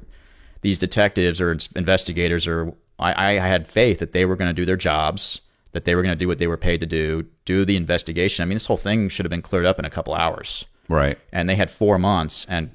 [0.62, 4.66] these detectives or investigators, or I, I had faith that they were going to do
[4.66, 7.64] their jobs, that they were going to do what they were paid to do, do
[7.66, 8.44] the investigation.
[8.44, 11.18] I mean, this whole thing should have been cleared up in a couple hours, Right.
[11.32, 12.72] and they had four months and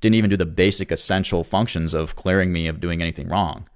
[0.00, 3.68] didn't even do the basic essential functions of clearing me of doing anything wrong.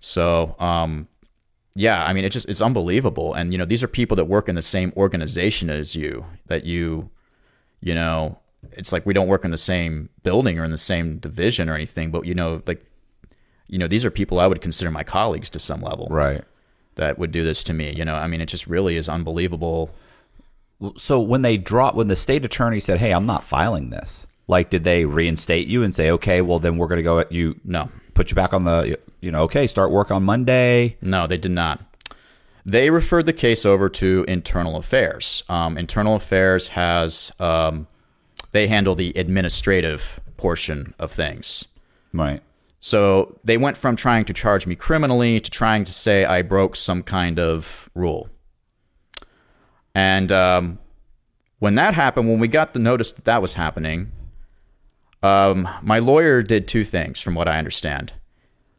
[0.00, 1.08] So, um,
[1.74, 3.34] yeah, I mean, it just it's unbelievable.
[3.34, 6.24] And you know, these are people that work in the same organization as you.
[6.46, 7.10] That you,
[7.80, 8.38] you know,
[8.72, 11.74] it's like we don't work in the same building or in the same division or
[11.74, 12.10] anything.
[12.10, 12.84] But you know, like,
[13.68, 16.42] you know, these are people I would consider my colleagues to some level Right.
[16.96, 17.94] that would do this to me.
[17.96, 19.90] You know, I mean, it just really is unbelievable.
[20.96, 24.70] So when they drop, when the state attorney said, "Hey, I'm not filing this," like,
[24.70, 27.58] did they reinstate you and say, "Okay, well, then we're going to go at you,
[27.64, 31.38] No, put you back on the, you know, okay, start work on Monday." No, they
[31.38, 31.80] did not.
[32.64, 35.42] They referred the case over to Internal Affairs.
[35.48, 37.88] Um, Internal Affairs has um,
[38.52, 41.66] they handle the administrative portion of things.
[42.12, 42.42] Right.
[42.80, 46.76] So they went from trying to charge me criminally to trying to say I broke
[46.76, 48.28] some kind of rule.
[49.94, 50.78] And um,
[51.58, 54.10] when that happened, when we got the notice that that was happening,
[55.22, 58.12] um, my lawyer did two things, from what I understand.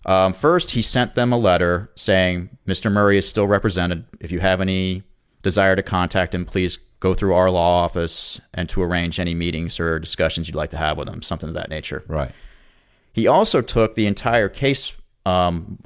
[0.06, 2.92] Um, first, he sent them a letter saying, Mr.
[2.92, 4.06] Murray is still represented.
[4.20, 5.04] If you have any
[5.42, 9.80] desire to contact him, please go through our law office and to arrange any meetings
[9.80, 12.04] or discussions you'd like to have with him, something of that nature.
[12.08, 12.32] Right.
[13.14, 14.94] He also took the entire case,
[15.26, 15.80] um,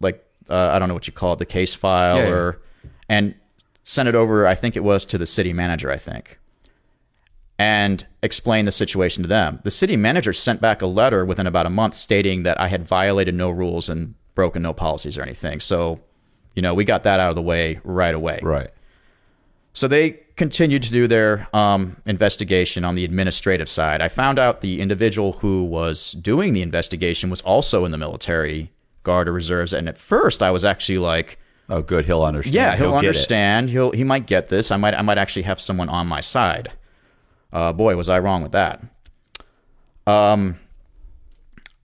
[0.00, 2.30] like uh, I don't know what you call it, the case file, Yeah, yeah.
[2.34, 2.60] or
[3.08, 3.34] and
[3.84, 4.46] sent it over.
[4.46, 5.90] I think it was to the city manager.
[5.90, 6.38] I think,
[7.58, 9.60] and explain the situation to them.
[9.64, 12.86] The city manager sent back a letter within about a month stating that I had
[12.86, 15.58] violated no rules and broken no policies or anything.
[15.60, 16.00] So,
[16.54, 18.38] you know, we got that out of the way right away.
[18.42, 18.70] Right.
[19.72, 24.00] So they continued to do their um, investigation on the administrative side.
[24.00, 28.70] I found out the individual who was doing the investigation was also in the military
[29.02, 31.38] guard or reserves, and at first I was actually like,
[31.70, 32.06] Oh, good.
[32.06, 32.54] He'll understand.
[32.54, 32.98] "Yeah, he'll, it.
[32.98, 33.68] understand.
[33.68, 34.70] He'll he might get this.
[34.70, 36.72] I might I might actually have someone on my side."
[37.52, 38.82] Uh, boy, was I wrong with that.
[40.06, 40.58] Um,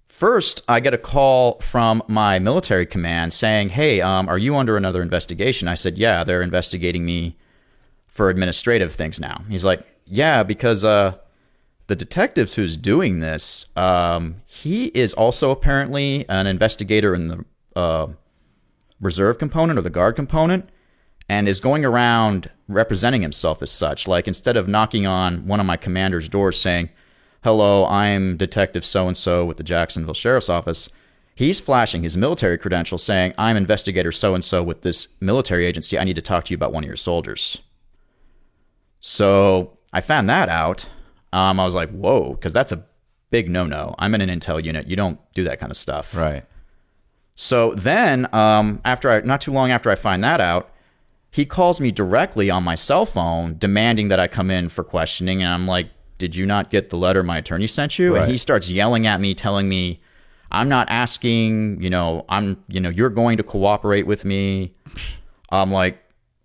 [0.09, 4.77] first, I get a call from my military command saying, "Hey, um, are you under
[4.77, 7.37] another investigation?" I said, "Yeah, they're investigating me
[8.14, 9.44] for administrative things now.
[9.48, 11.16] He's like, yeah, because uh,
[11.88, 18.07] the detectives who's doing this, um, he is also apparently an investigator in the uh,
[19.00, 20.70] reserve component or the guard component
[21.29, 24.09] and is going around representing himself as such.
[24.09, 26.90] Like instead of knocking on one of my commander's doors saying,
[27.42, 30.88] hello, I'm Detective so and so with the Jacksonville Sheriff's Office,
[31.35, 35.98] he's flashing his military credentials saying, I'm investigator so and so with this military agency.
[35.98, 37.61] I need to talk to you about one of your soldiers.
[39.00, 40.88] So I found that out.
[41.33, 42.87] Um, I was like, whoa, because that's a
[43.31, 43.94] big no no.
[43.98, 44.87] I'm in an intel unit.
[44.87, 46.14] You don't do that kind of stuff.
[46.14, 46.44] Right.
[47.35, 50.70] So then, um, after I, not too long after I find that out,
[51.35, 55.42] he calls me directly on my cell phone demanding that I come in for questioning.
[55.42, 58.14] And I'm like, did you not get the letter my attorney sent you?
[58.14, 58.23] Right.
[58.23, 60.01] And he starts yelling at me, telling me,
[60.53, 64.77] I'm not asking, you know, I'm, you know, you're going to cooperate with me.
[65.51, 65.99] I'm like,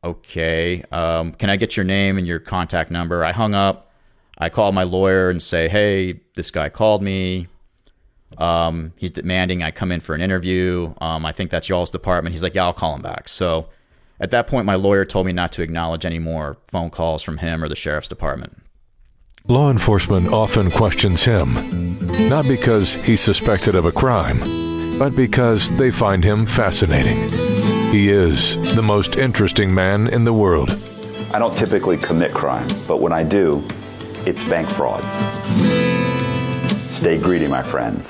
[0.04, 3.24] okay, um, can I get your name and your contact number?
[3.24, 3.92] I hung up.
[4.40, 7.48] I call my lawyer and say, hey, this guy called me.
[8.40, 10.96] Um, he's demanding I come in for an interview.
[11.00, 12.34] Um, I think that's y'all's department.
[12.34, 13.30] He's like, yeah, I'll call him back.
[13.30, 13.70] So
[14.20, 17.38] at that point, my lawyer told me not to acknowledge any more phone calls from
[17.38, 18.58] him or the sheriff's department.
[19.48, 21.54] Law enforcement often questions him,
[22.30, 24.40] not because he's suspected of a crime,
[25.00, 27.18] but because they find him fascinating.
[27.92, 30.78] He is the most interesting man in the world.
[31.34, 33.64] I don't typically commit crime, but when I do,
[34.28, 35.04] it's bank fraud.
[36.92, 38.10] Stay greedy, my friends.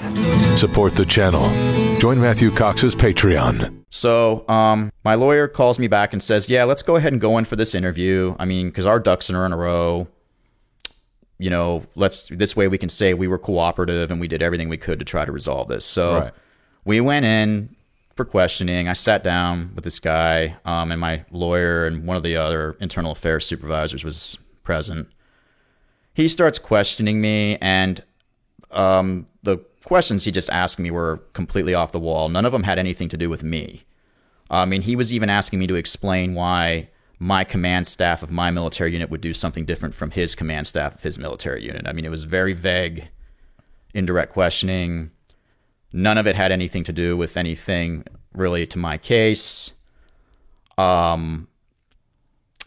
[0.60, 1.44] Support the channel.
[2.00, 3.84] Join Matthew Cox's Patreon.
[3.90, 7.38] So, um, my lawyer calls me back and says, "Yeah, let's go ahead and go
[7.38, 8.36] in for this interview.
[8.40, 10.08] I mean, because our ducks are in a row.
[11.40, 14.70] You know, let's this way we can say we were cooperative and we did everything
[14.70, 16.34] we could to try to resolve this." So, Right.
[16.86, 17.76] we went in
[18.16, 18.88] for questioning.
[18.88, 22.78] I sat down with this guy, um, and my lawyer and one of the other
[22.80, 25.08] internal affairs supervisors was present.
[26.14, 28.02] He starts questioning me, and
[28.72, 29.26] um,
[29.90, 32.30] questions he just asked me were completely off the wall.
[32.30, 33.86] None of them had anything to do with me.
[34.52, 38.52] I mean, he was even asking me to explain why my command staff of my
[38.52, 41.88] military unit would do something different from his command staff of his military unit.
[41.88, 43.08] I mean, it was very vague,
[43.96, 45.10] indirect questioning.
[45.92, 49.72] None of it had anything to do with anything really to my case.
[50.78, 51.48] Um,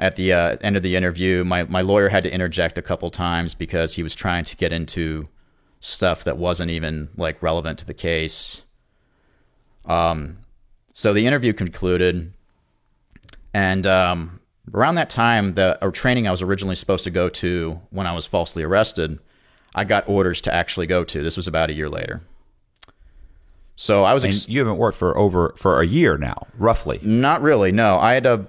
[0.00, 3.11] at the uh, end of the interview, my, my lawyer had to interject a couple
[3.11, 5.28] times because he was trying to get into
[5.82, 8.62] stuff that wasn't even like relevant to the case.
[9.84, 10.38] Um,
[10.94, 12.32] so the interview concluded,
[13.52, 14.40] and um,
[14.72, 18.24] around that time, the training I was originally supposed to go to when I was
[18.24, 19.18] falsely arrested,
[19.74, 21.22] I got orders to actually go to.
[21.22, 22.22] This was about a year later.
[23.74, 27.00] So I was And ex- you haven't worked for over for a year now, roughly.
[27.02, 27.72] not really.
[27.72, 28.46] No, I had a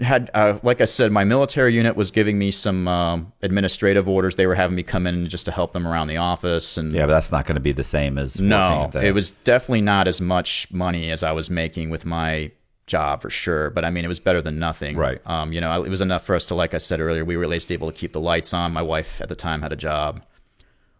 [0.00, 4.36] had uh, like I said, my military unit was giving me some um, administrative orders.
[4.36, 7.06] They were having me come in just to help them around the office, and Yeah,
[7.06, 10.08] but that's not going to be the same as no, at it was definitely not
[10.08, 12.50] as much money as I was making with my
[12.86, 13.70] job for sure.
[13.70, 14.96] But I mean, it was better than nothing.
[14.96, 15.20] Right.
[15.26, 17.44] Um, you know, it was enough for us to, like I said earlier, we were
[17.44, 18.72] at least able to keep the lights on.
[18.72, 20.22] My wife at the time had a job.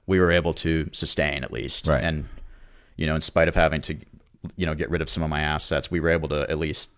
[0.06, 1.86] We were able to sustain at least.
[1.86, 2.02] Right.
[2.02, 2.28] And
[2.96, 3.96] you know, in spite of having to,
[4.56, 6.90] you know, get rid of some of my assets, we were able to at least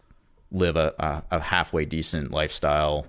[0.52, 3.06] live a, a, a halfway decent lifestyle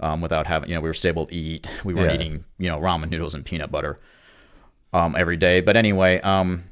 [0.00, 1.68] um, without having, you know, we were able to eat.
[1.84, 2.14] We weren't Yeah.
[2.14, 3.98] eating, you know, ramen noodles and peanut butter
[4.92, 5.60] um, every day.
[5.60, 6.64] But anyway, um,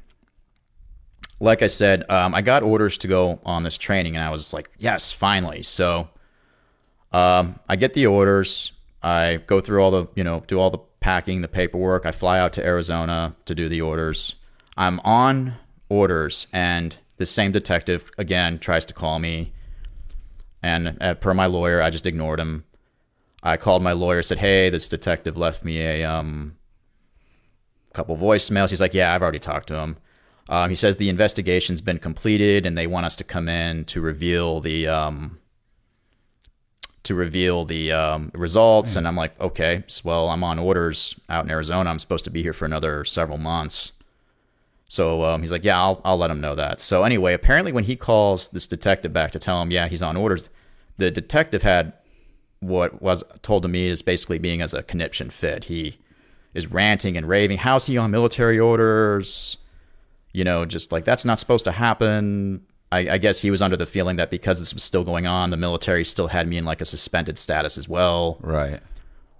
[1.39, 4.53] like I said, um, I got orders to go on this training, and I was
[4.53, 5.63] like, yes, finally.
[5.63, 6.07] So
[7.11, 8.71] um, I get the orders.
[9.01, 12.05] I go through all the, you know, do all the packing, the paperwork.
[12.05, 14.35] I fly out to Arizona to do the orders.
[14.77, 15.55] I'm on
[15.89, 19.51] orders, and the same detective again tries to call me.
[20.63, 22.65] And uh, per my lawyer, I just ignored him.
[23.43, 26.55] I called my lawyer, said, "Hey, this detective left me a um,
[27.93, 29.97] couple voicemails." He's like, "Yeah, I've already talked to him."
[30.49, 34.01] Um, he says the investigation's been completed, and they want us to come in to
[34.01, 35.39] reveal the um,
[37.03, 38.95] to reveal the um, results.
[38.95, 41.89] And I'm like, "Okay, well, I'm on orders out in Arizona.
[41.89, 43.93] I'm supposed to be here for another several months."
[44.91, 47.85] So um, he's like, "Yeah, I'll I'll let him know that." So anyway, apparently, when
[47.85, 50.49] he calls this detective back to tell him, "Yeah, he's on orders,"
[50.97, 51.93] the detective had
[52.59, 55.63] what was told to me is basically being as a conniption fit.
[55.63, 55.97] He
[56.53, 57.59] is ranting and raving.
[57.59, 59.55] How's he on military orders?
[60.33, 62.61] You know, just like that's not supposed to happen.
[62.91, 65.51] I, I guess he was under the feeling that because this was still going on,
[65.51, 68.39] the military still had me in like a suspended status as well.
[68.41, 68.81] right.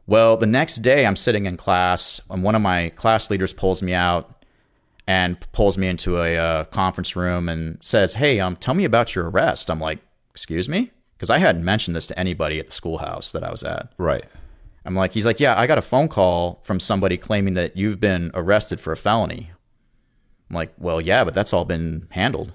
[0.07, 3.81] Well, the next day I'm sitting in class, and one of my class leaders pulls
[3.81, 4.40] me out
[5.07, 9.15] and pulls me into a uh, conference room and says, "Hey, um, tell me about
[9.15, 9.99] your arrest." I'm like,
[10.31, 13.63] "Excuse me," because I hadn't mentioned this to anybody at the schoolhouse that I was
[13.63, 13.93] at.
[13.97, 14.25] Right.
[14.85, 17.99] I'm like, he's like, yeah, I got a phone call from somebody claiming that you've
[17.99, 19.51] been arrested for a felony.
[20.49, 22.53] I'm like, well, yeah, but that's all been handled.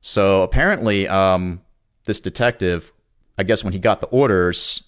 [0.00, 1.60] So apparently, um,
[2.04, 2.92] this detective,
[3.36, 4.82] I guess when he got the orders,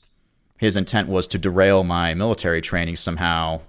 [0.57, 3.61] his intent was to derail my military training somehow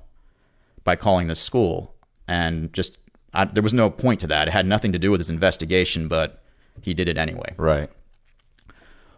[0.86, 1.93] by calling this school.
[2.28, 2.98] And just,
[3.34, 4.48] I, there was no point to that.
[4.48, 6.44] It had nothing to do with his investigation, but
[6.82, 7.54] he did it anyway.
[7.58, 7.90] Right.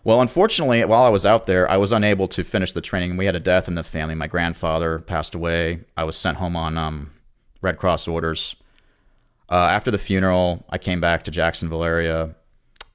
[0.03, 3.17] Well, unfortunately, while I was out there, I was unable to finish the training.
[3.17, 4.13] We had a death in the family.
[4.13, 5.79] My grandfather passed away.
[5.97, 7.11] I was sent home on um,
[7.61, 8.55] Red Cross orders.
[9.49, 12.35] Uh, after the funeral, I came back to Jacksonville area,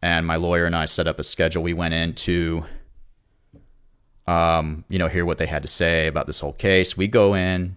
[0.01, 1.65] and my lawyer and I set up a schedule.
[1.65, 2.65] We went in to,
[4.29, 6.97] um, you know, hear what they had to say about this whole case.
[6.97, 7.77] We go in,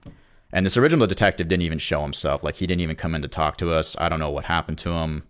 [0.53, 2.43] and this original detective didn't even show himself.
[2.43, 3.97] Like he didn't even come in to talk to us.
[3.99, 5.23] I don't know what happened to him,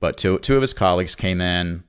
[0.00, 1.84] but two two of his colleagues came in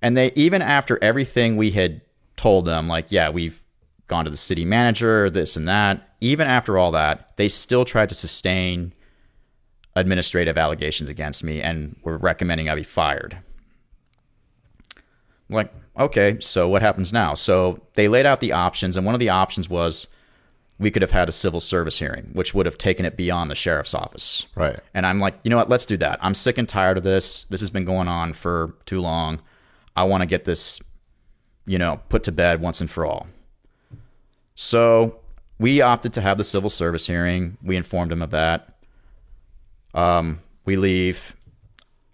[0.00, 2.00] and they even after everything we had
[2.36, 3.62] told them, like, yeah, we've
[4.06, 8.10] gone to the city manager, this and that, even after all that, they still tried
[8.10, 8.92] to sustain
[9.96, 13.38] administrative allegations against me and were recommending I be fired.
[15.48, 17.34] I'm like, okay, so what happens now?
[17.34, 20.06] So they laid out the options, and one of the options was
[20.78, 23.54] we could have had a civil service hearing, which would have taken it beyond the
[23.54, 24.46] sheriff's office.
[24.56, 24.78] Right.
[24.92, 25.68] And I'm like, you know what?
[25.68, 26.18] Let's do that.
[26.20, 27.44] I'm sick and tired of this.
[27.44, 29.40] This has been going on for too long.
[29.96, 30.80] I want to get this,
[31.66, 33.28] you know, put to bed once and for all.
[34.56, 35.20] So
[35.58, 37.56] we opted to have the civil service hearing.
[37.62, 38.76] We informed him of that.
[39.94, 41.36] Um, we leave,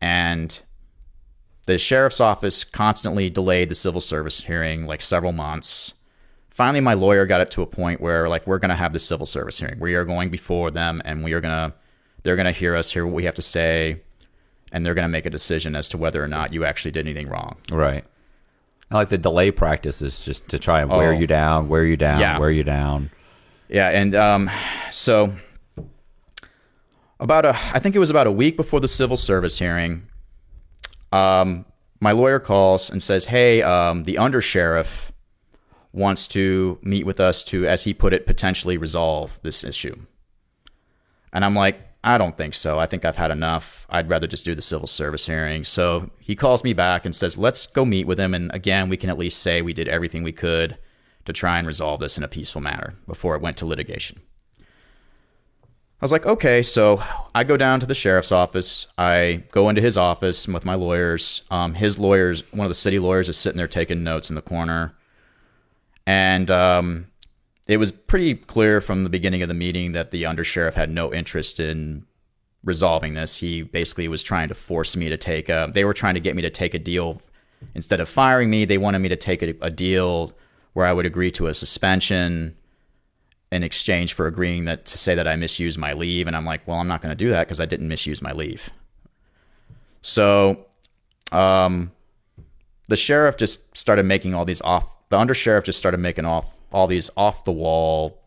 [0.03, 0.61] and
[1.65, 5.95] the sheriff's office constantly delayed the civil service hearing like several months.
[6.51, 9.27] Finally, my lawyer got it to a point where like we're gonna have the civil
[9.27, 9.79] service hearing.
[9.81, 11.73] We are going before them, and we are gonna
[12.23, 13.97] they're gonna hear us, hear what we have to say,
[14.73, 17.07] and they're going to make a decision as to whether or not you actually did
[17.07, 17.57] anything wrong.
[17.73, 18.05] Right.
[18.91, 21.19] I like the delay practice is just to try and wear Oh.
[21.19, 22.39] you down, wear you down, Yeah.
[22.39, 23.11] wear you down.
[23.69, 24.51] Yeah, and um,
[24.91, 25.35] so
[27.19, 30.03] about a, I think it was about a week before the civil service hearing,
[31.13, 31.65] um,
[32.01, 35.10] my lawyer calls and says, "Hey, um, the undersheriff
[35.93, 39.97] wants to meet with us to, as he put it, potentially resolve this issue."
[41.33, 42.79] And I'm like, I don't think so.
[42.79, 43.87] I think I've had enough.
[43.91, 45.65] I'd rather just do the civil service hearing.
[45.65, 48.33] So he calls me back and says, let's go meet with him.
[48.33, 50.79] And again, we can at least say we did everything we could
[51.27, 54.19] to try and resolve this in a peaceful manner before it went to litigation.
[54.59, 56.63] I was like, okay.
[56.63, 57.03] So
[57.35, 58.87] I go down to the sheriff's office.
[58.97, 61.43] I go into his office with my lawyers.
[61.51, 64.43] Um, his lawyers, one of the city lawyers, is sitting there taking notes in the
[64.43, 64.95] corner.
[66.11, 67.07] And um,
[67.69, 71.15] it was pretty clear from the beginning of the meeting that the undersheriff had no
[71.15, 72.05] interest in
[72.65, 73.37] resolving this.
[73.37, 75.71] He basically was trying to force me to take a.
[75.73, 77.23] They were trying to get me to take a deal
[77.77, 78.65] instead of firing me.
[78.65, 80.33] They wanted me to take a, a deal
[80.73, 82.57] where I would agree to a suspension
[83.53, 86.27] in exchange for agreeing that to say that I misused my leave.
[86.27, 88.33] And I'm like, well, I'm not going to do that because I didn't misuse my
[88.33, 88.69] leave.
[90.03, 90.67] So,
[91.31, 91.93] um,
[92.89, 94.89] the sheriff just started making all these off.
[95.11, 98.19] The undersheriff just started making off all these off the wall,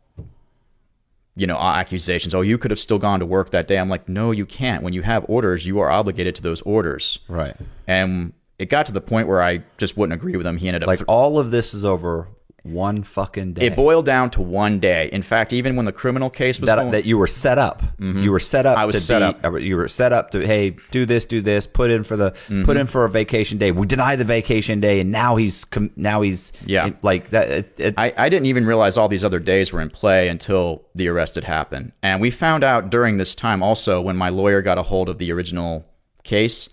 [1.36, 2.36] you know, accusations.
[2.36, 3.78] Oh, you could have still gone to work that day.
[3.80, 4.84] I'm like, no, you can't.
[4.84, 7.20] When you have orders, you are obligated to those orders.
[7.28, 7.56] Right.
[7.88, 10.58] And it got to the point where I just wouldn't agree with him.
[10.58, 12.28] He ended up Like all of this is over
[12.64, 13.66] one fucking day.
[13.68, 15.10] it boiled down to one day.
[15.12, 17.84] In fact, even when the criminal case was that, going, that you were set up.
[18.00, 18.74] You were set up.
[18.76, 18.82] Mm-hmm.
[18.82, 19.62] I was to set be, up.
[19.62, 21.68] You were set up to hey, do this, do this.
[21.68, 22.64] Put in for the Mm-hmm.
[22.64, 23.72] put in for a vacation day.
[23.72, 26.92] We deny the vacation day, and now he's com- now he's Yeah.
[27.04, 27.50] like that.
[27.52, 30.84] It, it, I, I didn't even realize all these other days were in play until
[30.96, 31.92] the arrest had happened.
[32.02, 35.18] And we found out during this time also when my lawyer got a hold of
[35.18, 35.86] the original
[36.24, 36.70] case,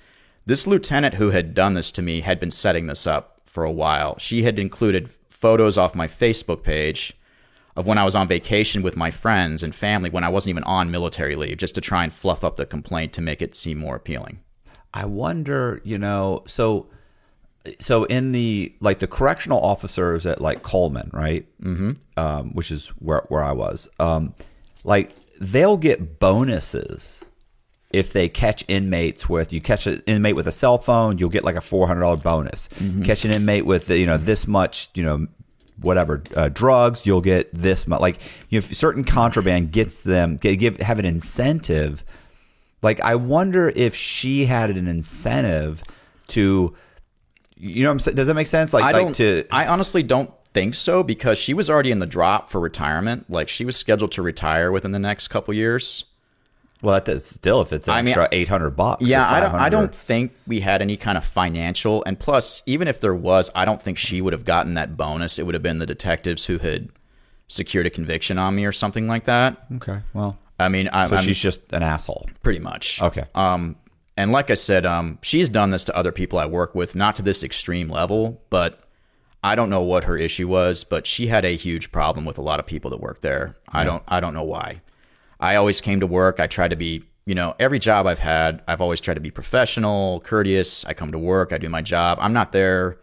[0.47, 3.73] this lieutenant who had done this to me had been setting this up for a
[3.73, 4.17] while.
[4.19, 5.11] She had included
[5.41, 7.15] photos off my Facebook page
[7.77, 10.65] of when I was on vacation with my friends and family when I wasn't even
[10.65, 13.79] on military leave, just to try and fluff up the complaint to make it seem
[13.79, 14.41] more appealing.
[14.93, 16.89] I wonder, you know, so
[17.79, 21.47] so in the like the correctional officers at like Coleman, right?
[21.63, 21.93] Mm-hmm.
[22.17, 23.89] Um, which is where where I was.
[23.99, 24.35] Um,
[24.85, 27.20] like they'll get bonuses
[27.93, 31.45] if they catch inmates with you catch an inmate with a cell phone, you'll get
[31.45, 32.69] like a four hundred dollar bonus.
[33.05, 35.27] Catch an inmate with you know this much, you know.
[35.81, 38.03] Whatever uh, drugs, you'll get this much.
[38.03, 38.21] Like,
[38.51, 42.05] you know, if certain contraband gets them, give have an incentive
[42.83, 45.83] like, I wonder if she had an incentive
[46.29, 46.75] to,
[47.57, 48.17] you know, what I'm saying?
[48.17, 48.73] Does that make sense?
[48.73, 49.17] Like, I like don't.
[49.17, 53.31] to, I honestly don't think so because she was already in the drop for retirement.
[53.31, 56.05] Like she was scheduled to retire within the next couple years.
[56.83, 59.03] Well, that is still if it's an I mean, extra eight hundred bucks.
[59.03, 59.55] Yeah, I don't.
[59.55, 62.03] I don't think we had any kind of financial.
[62.05, 65.39] And plus, even if there was, I don't think she would have gotten that bonus.
[65.39, 66.89] It would have been the detectives who had
[67.49, 69.67] secured a conviction on me or something like that.
[69.77, 72.29] Okay, well, I mean, I, so I'm she's just an asshole.
[72.43, 73.25] pretty much Okay.
[73.35, 73.77] Um,
[74.17, 77.17] and like I said, um, she's done this to other people I work with, not
[77.17, 78.79] to this extreme level, but
[79.43, 82.43] I don't know what her issue was, but she had a huge problem with a
[82.43, 83.57] lot of people that work there.
[83.69, 84.03] I don't.
[84.07, 84.83] I don't know why.
[85.41, 86.39] I always came to work.
[86.39, 89.31] I tried to be, you know, every job I've had, I've always tried to be
[89.31, 90.85] professional, courteous.
[90.85, 92.19] I come to work, I do my job.
[92.21, 92.99] I'm not there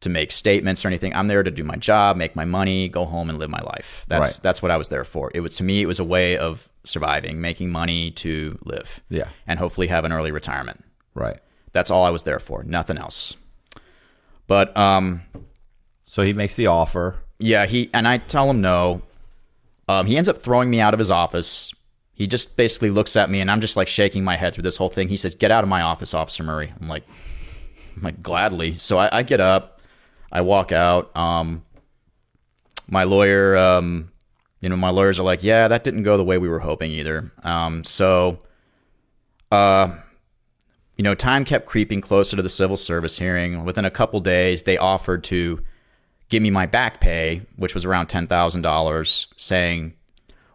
[0.00, 1.14] to make statements or anything.
[1.14, 4.04] I'm there to do my job, make my money, go home and live my life.
[4.08, 4.40] That's Right.
[4.42, 5.30] that's what I was there for.
[5.34, 9.00] It was to me it was a way of surviving, making money to live.
[9.08, 9.28] Yeah.
[9.46, 10.84] And hopefully have an early retirement.
[11.14, 11.38] Right.
[11.72, 13.36] That's all I was there for, nothing else.
[14.46, 15.22] But um
[16.06, 17.16] So he makes the offer.
[17.38, 19.02] yeah, he and I tell him no.
[19.88, 21.72] Um, he ends up throwing me out of his office.
[22.12, 24.76] He just basically looks at me, and I'm just like shaking my head through this
[24.76, 25.08] whole thing.
[25.08, 27.04] He says, "Get out of my office, Officer Murray." I'm like,
[27.96, 28.78] I'm like gladly.
[28.78, 29.80] So I, I get up,
[30.32, 31.14] I walk out.
[31.16, 31.62] Um,
[32.88, 34.10] my lawyer, um,
[34.60, 36.90] you know, my lawyers are like, "Yeah, that didn't go the way we were hoping
[36.90, 38.38] either." Um, so,
[39.52, 39.94] uh,
[40.96, 43.64] you know, time kept creeping closer to the civil service hearing.
[43.64, 45.60] Within a couple days, they offered to
[46.28, 49.94] give me my back pay, which was around $10,000, saying,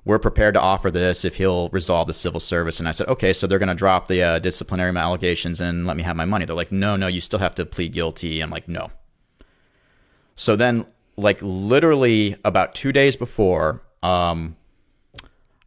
[0.06, 2.80] We're prepared to offer this if he'll resolve the civil service.
[2.80, 5.98] And I said, Okay, so they're going to drop the uh, disciplinary allegations and let
[5.98, 6.46] me have my money.
[6.46, 8.42] They're like, No, no, you still have to plead guilty.
[8.42, 8.90] I'm like, No.
[10.36, 10.86] So then,
[11.18, 14.56] like, literally about two days before, um,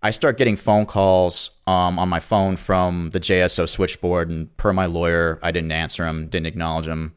[0.05, 4.71] I start getting phone calls um, on my phone from the JSO switchboard, and per
[4.71, 7.15] my lawyer, I didn't answer them, didn't acknowledge them.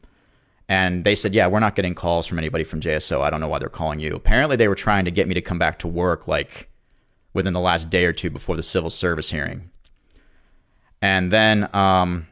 [0.68, 3.22] And they said, "Yeah, we're not getting calls from anybody from JSO.
[3.22, 5.40] I don't know why they're calling you." Apparently, they were trying to get me to
[5.40, 6.68] come back to work like
[7.32, 9.70] within the last day or two before the civil service hearing.
[11.00, 12.26] And then um,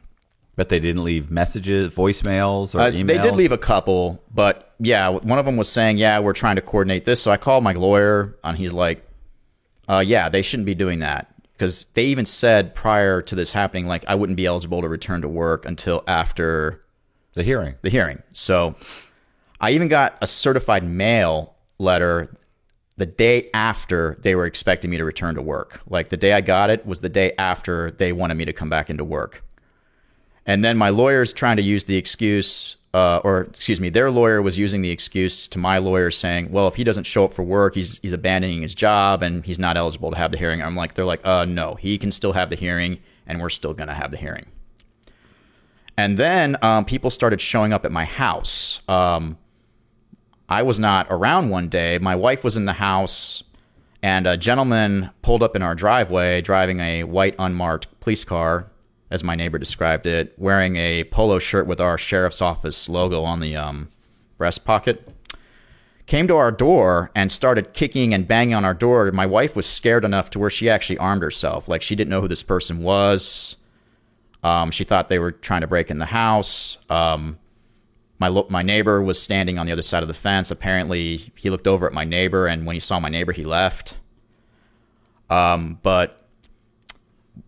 [0.55, 3.07] But they didn't leave messages, voicemails, or uh, emails.
[3.07, 6.57] they did leave a couple, but yeah, one of them was saying, "Yeah, we're trying
[6.57, 9.03] to coordinate this." So I called my lawyer, and he's like,
[9.89, 13.87] uh, "Yeah, they shouldn't be doing that." Because they even said prior to this happening,
[13.87, 16.83] like I wouldn't be eligible to return to work until after
[17.37, 17.75] the hearing.
[17.81, 18.21] the hearing.
[18.33, 18.75] So
[19.61, 22.35] I even got a certified mail letter
[22.97, 25.81] the day after they were expecting me to return to work.
[25.87, 28.69] Like the day I got it was the day after they wanted me to come
[28.69, 29.43] back into work.
[30.45, 34.41] And then my lawyer's trying to use the excuse, uh, or excuse me, their lawyer
[34.41, 37.43] was using the excuse to my lawyer saying, well, if he doesn't show up for
[37.43, 40.63] work, he's, he's abandoning his job and he's not eligible to have the hearing.
[40.63, 43.73] I'm like, they're like, uh, no, he can still have the hearing and we're still
[43.73, 44.47] going to have the hearing.
[45.97, 48.81] And then um, people started showing up at my house.
[48.87, 49.37] Um,
[50.47, 51.97] I was not around one day.
[51.97, 53.43] My wife was in the house,
[54.03, 58.69] and a gentleman pulled up in our driveway driving a white unmarked police car,
[59.09, 63.39] as my neighbor described it, wearing a polo shirt with our sheriff's office logo on
[63.39, 63.89] the um,
[64.37, 65.09] breast pocket.
[66.05, 69.11] Came to our door and started kicking and banging on our door.
[69.11, 71.67] My wife was scared enough to where she actually armed herself.
[71.67, 73.56] Like she didn't know who this person was.
[74.43, 76.77] Um, she thought they were trying to break in the house.
[76.89, 77.39] Um,
[78.19, 80.51] my lo- my neighbor was standing on the other side of the fence.
[80.51, 83.97] Apparently, he looked over at my neighbor, and when he saw my neighbor, he left.
[85.29, 86.23] Um, but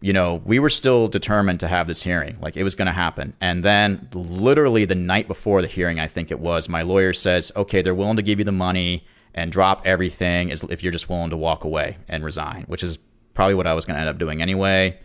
[0.02, 2.38] you know, we were still determined to have this hearing.
[2.42, 3.34] Like it was going to happen.
[3.42, 7.52] And then, literally the night before the hearing, I think it was, my lawyer says,
[7.56, 11.30] "Okay, they're willing to give you the money and drop everything if you're just willing
[11.32, 12.98] to walk away and resign," which is
[13.34, 15.00] probably what I was going to end up doing anyway.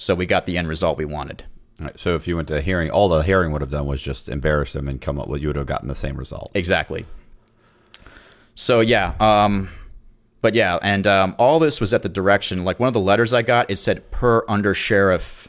[0.00, 1.44] So we got the end result we wanted.
[1.78, 4.00] Right, So if you went to a hearing, all the hearing would have done was
[4.00, 6.50] just embarrass them and come up with you would have gotten the same result.
[6.54, 7.04] Exactly.
[8.54, 9.68] So yeah, um,
[10.40, 12.64] but yeah, and um, all this was at the direction.
[12.64, 15.48] Like one of the letters I got, it said per under sheriff,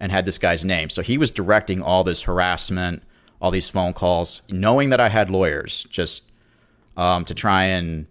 [0.00, 0.90] and had this guy's name.
[0.90, 3.04] So he was directing all this harassment,
[3.40, 6.32] all these phone calls, knowing that I had lawyers, just
[6.96, 8.06] um, to try and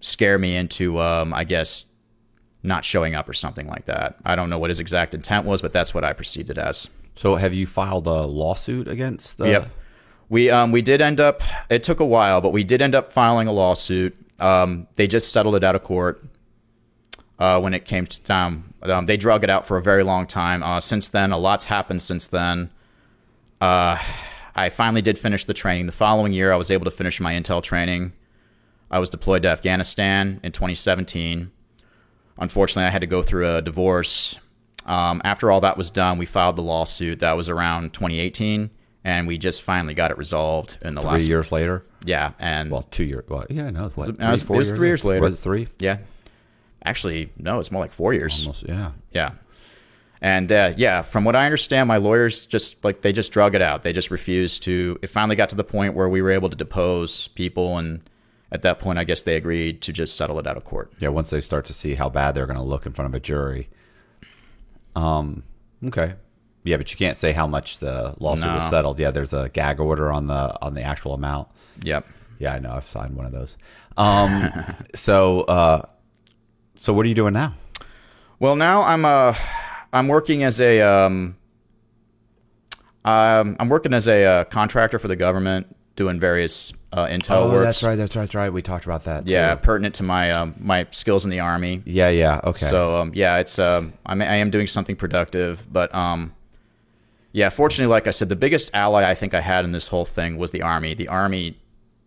[0.00, 1.84] scare me into, um, I guess,
[2.62, 4.16] not showing up or something like that.
[4.24, 6.88] I don't know what his exact intent was, but that's what I perceived it as.
[7.14, 9.48] So have you filed a lawsuit against the?
[9.48, 9.70] Yep.
[10.28, 11.42] We um we did end up.
[11.68, 14.16] It took a while, but we did end up filing a lawsuit.
[14.40, 16.22] Um, they just settled it out of court.
[17.38, 20.26] Uh, when it came to time, um, they drug it out for a very long
[20.26, 20.62] time.
[20.62, 22.70] Uh, since then, a lot's happened since then.
[23.60, 23.98] Uh,
[24.54, 25.86] I finally did finish the training.
[25.86, 28.12] The following year, I was able to finish my intel training.
[28.90, 31.50] I was deployed to Afghanistan in 2017.
[32.42, 34.36] Unfortunately, I had to go through a divorce.
[34.84, 37.20] Um, after all that was done, we filed the lawsuit.
[37.20, 38.68] That was around 2018,
[39.04, 41.84] and we just finally got it resolved in the Three last years later.
[42.04, 43.24] Yeah, and Well, two years.
[43.28, 43.88] Well, yeah, no.
[43.94, 44.08] What?
[44.08, 45.22] it was- it was three years later.
[45.22, 45.68] Was it three?
[45.78, 45.98] yeah,
[46.84, 48.44] Actually, no, it's more like four years.
[48.44, 48.90] Almost, yeah.
[49.12, 49.30] Yeah.
[50.20, 53.62] And uh, yeah, from what I understand, my lawyers just like they just drug it
[53.62, 53.84] out.
[53.84, 54.98] They just refused to.
[55.00, 58.00] It finally got to the point where we were able to depose people, and
[58.52, 60.92] at that point, I guess they agreed to just settle it out of court.
[61.00, 63.14] Yeah, once they start to see how bad they're going to look in front of
[63.14, 63.68] a jury.
[64.94, 65.42] Um.
[65.84, 66.14] Okay.
[66.64, 69.00] Yeah, but you can't say how much the lawsuit was settled.
[69.00, 71.48] Yeah, there's a gag order on the on the actual amount.
[71.82, 72.06] Yep.
[72.38, 72.72] Yeah, I know.
[72.72, 73.56] I've signed one of those.
[73.96, 74.52] Um.
[74.94, 75.82] so, uh,
[76.76, 77.54] so what are you doing now?
[78.38, 79.34] Well, now I'm uh
[79.92, 81.36] I'm working as a um,
[83.04, 87.60] um I'm working as a uh, contractor for the government, doing various uh, intel work.
[87.60, 87.96] Oh, that's right.
[87.96, 88.22] That's right.
[88.22, 88.50] That's right.
[88.52, 89.26] We talked about that.
[89.26, 89.60] Yeah, too.
[89.62, 91.82] pertinent to my um, my skills in the army.
[91.84, 92.08] Yeah.
[92.08, 92.40] Yeah.
[92.44, 92.66] Okay.
[92.66, 96.32] So um, yeah, it's um, I'm, I am doing something productive, but um,
[97.32, 100.04] yeah, fortunately, like I said, the biggest ally I think I had in this whole
[100.04, 100.94] thing was the army.
[100.94, 101.58] The army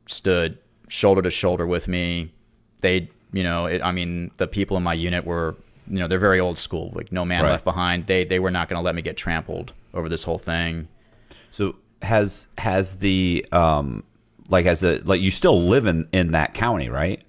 [0.08, 0.58] stood
[0.88, 2.32] shoulder to shoulder with me.
[2.82, 5.56] They, you know, it, I mean, the people in my unit were,
[5.88, 7.52] you know, they're very old school, like no man Right.
[7.52, 8.06] left behind.
[8.08, 10.88] They they were not going to let me get trampled over this whole thing.
[11.52, 11.76] So
[12.06, 14.04] has has the um
[14.50, 17.22] like has the like you still live in in that county right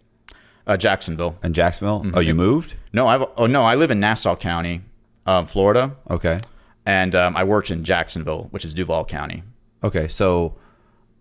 [0.67, 1.37] Uh, Jacksonville.
[1.43, 2.01] in Jacksonville?
[2.01, 2.17] Mm-hmm.
[2.17, 2.75] Oh, you moved?
[2.93, 4.83] No, I oh no, I live in Nassau County,
[5.27, 6.41] um, Florida, Okay.
[6.85, 9.43] and um, I worked in Jacksonville, which is Duval County.
[9.85, 10.09] Okay.
[10.09, 10.57] So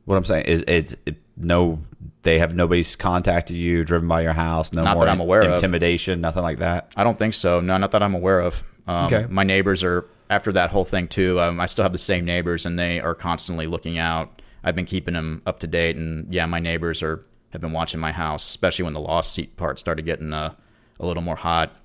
[0.05, 1.79] what I'm saying is it's it, no
[2.23, 5.41] they have nobody's contacted you, driven by your house, no Not more that I'm aware
[5.43, 5.53] of.
[5.53, 6.91] intimidation, nothing like that.
[6.95, 7.59] I don't think so.
[7.59, 8.63] No, not that I'm aware of.
[8.87, 9.25] Um, Okay.
[9.29, 11.39] My neighbors are after that whole thing too.
[11.39, 14.41] Um, I still have the same neighbors, and they are constantly looking out.
[14.63, 17.99] I've been keeping them up to date, and yeah, my neighbors are have been watching
[17.99, 20.53] my house, especially when the lawsuit part started getting uh,
[20.99, 21.77] a little more hot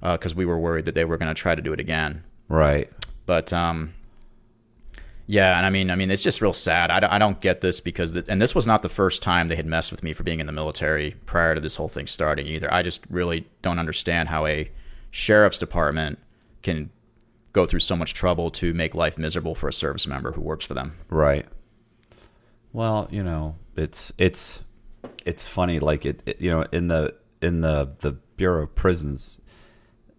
[0.00, 2.22] because we were worried that they were going to try to do it again.
[2.48, 2.90] Right.
[3.26, 3.94] But um,
[5.26, 6.90] yeah, and I mean, I mean, it's just real sad.
[6.90, 9.48] I don't, I don't get this because, the, and this was not the first time
[9.48, 12.06] they had messed with me for being in the military prior to this whole thing
[12.06, 12.72] starting either.
[12.72, 14.70] I just really don't understand how a
[15.10, 16.18] sheriff's department
[16.62, 16.90] can
[17.54, 20.66] go through so much trouble to make life miserable for a service member who works
[20.66, 20.94] for them.
[21.08, 21.46] Right.
[22.72, 24.60] Well, you know, it's it's
[25.24, 25.78] it's funny.
[25.80, 29.38] Like it, it- you know, in the in the the Bureau of Prisons,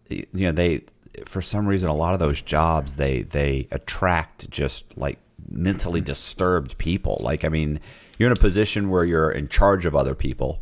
[0.09, 0.85] you know, they
[1.25, 5.19] for some reason a lot of those jobs they they attract just like
[5.49, 7.17] mentally disturbed people.
[7.21, 7.79] Like, I mean,
[8.17, 10.61] you're in a position where you're in charge of other people,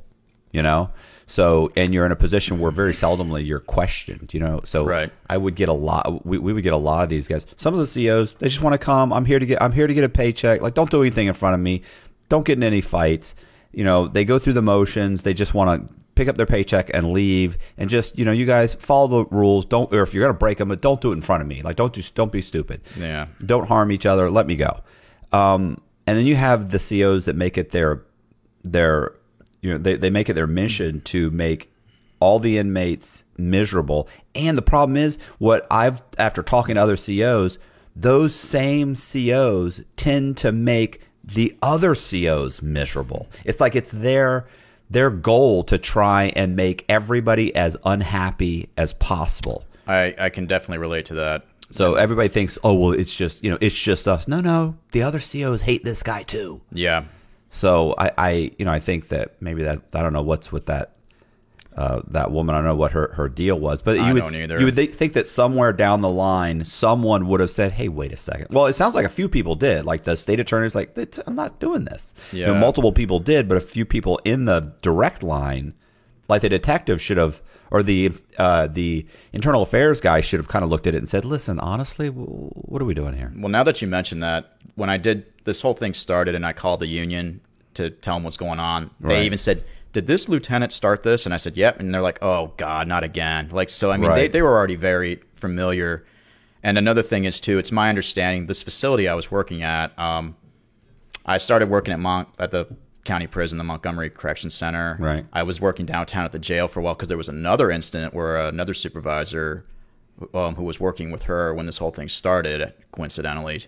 [0.51, 0.89] you know.
[1.25, 4.61] So, and you're in a position where very seldomly you're questioned, you know.
[4.65, 5.11] So, Right.
[5.29, 6.25] I would get a lot.
[6.25, 7.45] We, we would get a lot of these guys.
[7.55, 9.13] Some of the CEOs, they just want to come.
[9.13, 9.61] I'm here to get.
[9.61, 10.61] I'm here to get a paycheck.
[10.61, 11.81] Like, don't do anything in front of me.
[12.29, 13.35] Don't get in any fights.
[13.71, 15.23] You know, they go through the motions.
[15.23, 17.57] They just want to pick up their paycheck and leave.
[17.77, 19.65] And just, you know, you guys follow the rules.
[19.65, 21.61] Don't, or if you're gonna break them, but don't do it in front of me.
[21.63, 22.01] Like, don't do.
[22.13, 22.81] Don't be stupid.
[22.99, 23.27] Yeah.
[23.43, 24.29] Don't harm each other.
[24.29, 24.81] Let me go.
[25.31, 28.03] Um, and then you have the CEOs that make it their
[28.63, 29.13] their
[29.63, 31.71] you know they, they make it their mission to make
[32.19, 34.07] all the inmates miserable.
[34.35, 37.57] And the problem is what i've after talking to other CEOs
[37.95, 43.27] those same CEOs tend to make the other CEOs miserable.
[43.45, 44.47] It's like it's their
[44.89, 49.63] their goal to try and make everybody as unhappy as possible.
[49.87, 51.45] I, I can definitely relate to that.
[51.71, 54.27] so everybody thinks oh well it's just you know it's just us.
[54.27, 54.75] No no.
[54.91, 56.61] The other CEOs hate this guy too.
[56.71, 57.05] Yeah.
[57.55, 60.65] So I, I, you know, I think that maybe that I don't know what's with
[60.65, 60.89] that
[61.75, 62.53] uh, that woman.
[62.53, 64.59] I don't know what her, her deal was, but you I would don't either.
[64.59, 68.11] you would thi- think that somewhere down the line, someone would have said, "Hey, wait
[68.11, 68.47] a second.
[68.51, 69.85] Well, it sounds like a few people did.
[69.85, 70.95] Like the state attorney's like,
[71.27, 72.59] "I'm not doing this." You know, Yeah.
[72.59, 75.73] multiple people did, but a few people in the direct line,
[76.27, 77.41] like the detective, should have.
[77.73, 81.09] Or the uh, the internal affairs guy should have kind of looked at it and
[81.09, 84.57] said, "Listen, honestly, w- what are we doing here?" Well, now that you mention that,
[84.75, 87.41] when I did this whole thing started and I called the union
[87.73, 89.15] to tell them what's going on, Right.
[89.15, 92.19] they even said, "Did this lieutenant start this?" And I said, "Yep." And they're like,
[92.21, 93.89] "Oh God, not again!" Like so.
[93.91, 94.31] I mean, they Right.
[94.31, 96.03] they were already very familiar.
[96.61, 99.97] And another thing is too, it's my understanding this facility I was working at.
[99.97, 100.35] Um,
[101.25, 102.67] I started working at Mon- at the
[103.03, 104.97] county prison, the Montgomery Correction Center.
[104.99, 105.25] Right.
[105.33, 108.13] I was working downtown at the jail for a while because there was another incident
[108.13, 109.65] where another supervisor
[110.33, 113.65] um, who was working with her when this whole thing started, coincidentally,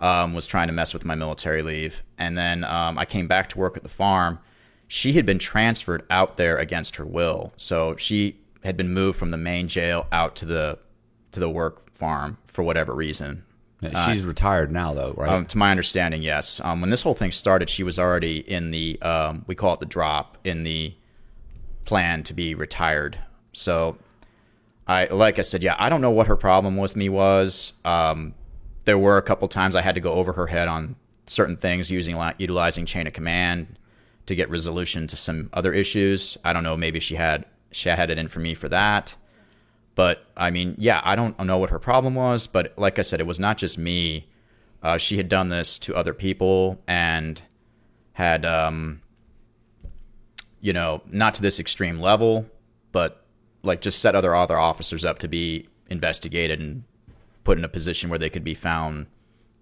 [0.00, 2.02] um, was trying to mess with my military leave.
[2.18, 4.38] And then um, I came back to work at the farm.
[4.88, 9.30] She had been transferred out there against her will, so she had been moved from
[9.30, 10.78] the main jail out to the
[11.32, 13.44] to the work farm for whatever reason.
[14.06, 15.30] She's retired now, though, right?
[15.30, 16.60] Um, to my understanding, yes.
[16.62, 19.80] Um, when this whole thing started, she was already in the um, we call it
[19.80, 20.94] the drop in the
[21.84, 23.18] plan to be retired.
[23.52, 23.96] So,
[24.86, 27.72] I like I said, yeah, I don't know what her problem with me was.
[27.84, 28.34] Um,
[28.84, 31.90] there were a couple times I had to go over her head on certain things
[31.90, 33.78] using utilizing chain of command
[34.26, 36.36] to get resolution to some other issues.
[36.44, 39.16] I don't know, maybe she had she had it in for me for that.
[40.00, 43.20] But I mean, yeah, I don't know what her problem was, but like I said,
[43.20, 44.30] it was not just me.
[44.82, 47.42] Uh, she had done this to other people and
[48.14, 49.02] had, um,
[50.62, 52.46] you know, not to this extreme level,
[52.92, 53.26] but
[53.62, 56.82] like just set other other officers up to be investigated and
[57.44, 59.04] put in a position where they could be found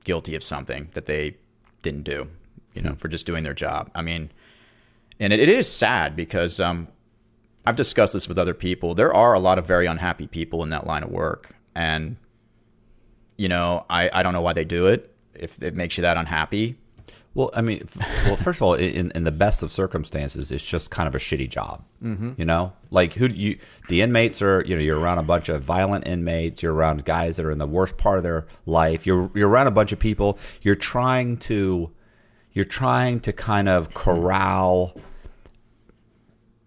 [0.04, 1.36] guilty of something that they
[1.82, 2.28] didn't do,
[2.74, 3.90] you know, for just doing their job.
[3.92, 4.30] I mean,
[5.18, 6.86] and it, it is sad because um,
[7.68, 8.94] I've discussed this with other people.
[8.94, 12.16] There are a lot of very unhappy people in that line of work, and
[13.36, 15.14] you know, I I don't know why they do it.
[15.34, 16.76] If it makes you that unhappy,
[17.34, 20.66] Well, I mean, f- well, first of all, in, in the best of circumstances, it's
[20.66, 21.84] just kind of a shitty job.
[22.02, 22.32] Mm-hmm.
[22.36, 23.58] You know, like who do you?
[23.88, 26.62] The inmates are, you know, you're around a bunch of violent inmates.
[26.62, 29.06] You're around guys that are in the worst part of their life.
[29.06, 30.38] You're you're around a bunch of people.
[30.62, 31.92] You're trying to,
[32.54, 34.98] you're trying to kind of corral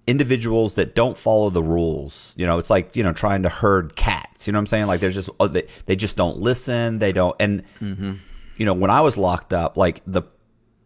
[0.08, 2.34] individuals that don't follow the rules.
[2.36, 4.48] You know, it's like you know trying to herd cats.
[4.48, 4.88] You know what I'm saying?
[4.88, 7.00] Like they're just oh, they, they just don't listen.
[7.00, 8.14] They don't and mm-hmm.
[8.58, 10.24] you know when I was locked up, like the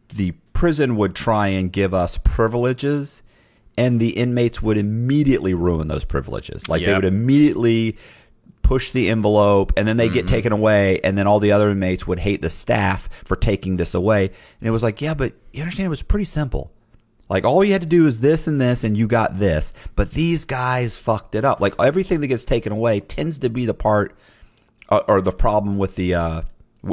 [0.10, 3.22] the prison would try and give us privileges.
[3.78, 6.70] And the inmates would immediately ruin those privileges.
[6.70, 7.98] Like they would immediately
[8.66, 10.36] push the envelope and then they get mm-hmm.
[10.36, 13.94] taken away and then all the other inmates would hate the staff for taking this
[13.94, 16.72] away and it was like yeah but you understand it was pretty simple
[17.30, 20.12] like all you had to do is this and this and you got this but
[20.12, 23.74] these guys fucked it up like everything that gets taken away tends to be the
[23.74, 24.16] part
[24.90, 26.42] uh, or the problem with the uh,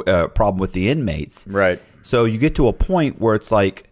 [0.07, 1.81] uh, problem with the inmates right?
[2.03, 3.89] so you get to a point where it's like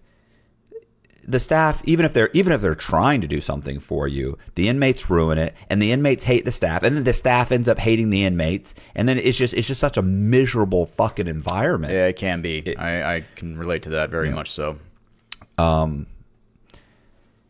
[1.30, 4.68] the staff, even if they're even if they're trying to do something for you, the
[4.68, 7.78] inmates ruin it, and the inmates hate the staff, and then the staff ends up
[7.78, 11.93] hating the inmates, and then it's just it's just such a miserable fucking environment.
[11.93, 12.76] Yeah, it can be.
[12.76, 14.78] I, I can relate to that very much so.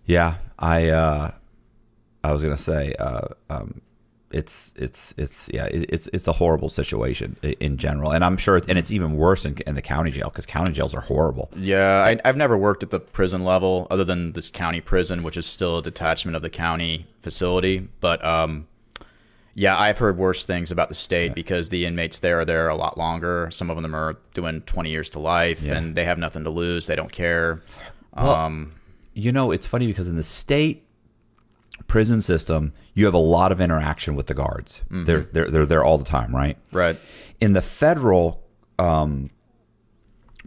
[0.06, 1.30] Yeah, I uh,
[2.24, 3.80] I was gonna say uh, um,
[4.32, 8.60] it's it's it's yeah it, it's it's a horrible situation in general, and I'm sure
[8.68, 11.50] and it's even worse in, in the county jail because county jails are horrible.
[11.56, 15.36] Yeah, I, I've never worked at the prison level other than this county prison, which
[15.36, 17.88] is still a detachment of the county facility.
[18.00, 18.66] But um,
[19.54, 22.76] yeah, I've heard worse things about the state because the inmates there are there a
[22.76, 23.48] lot longer.
[23.50, 26.86] Some of them are doing 20 years to life and they have nothing to lose.
[26.86, 27.60] They don't care.
[28.14, 28.72] um,
[29.14, 30.86] you know, it's funny because in the state
[31.86, 34.82] prison system, you have a lot of interaction with the guards.
[35.04, 36.56] They're they're they're there all the time, right?
[36.72, 36.98] right.
[37.40, 38.44] In the federal
[38.78, 39.30] um,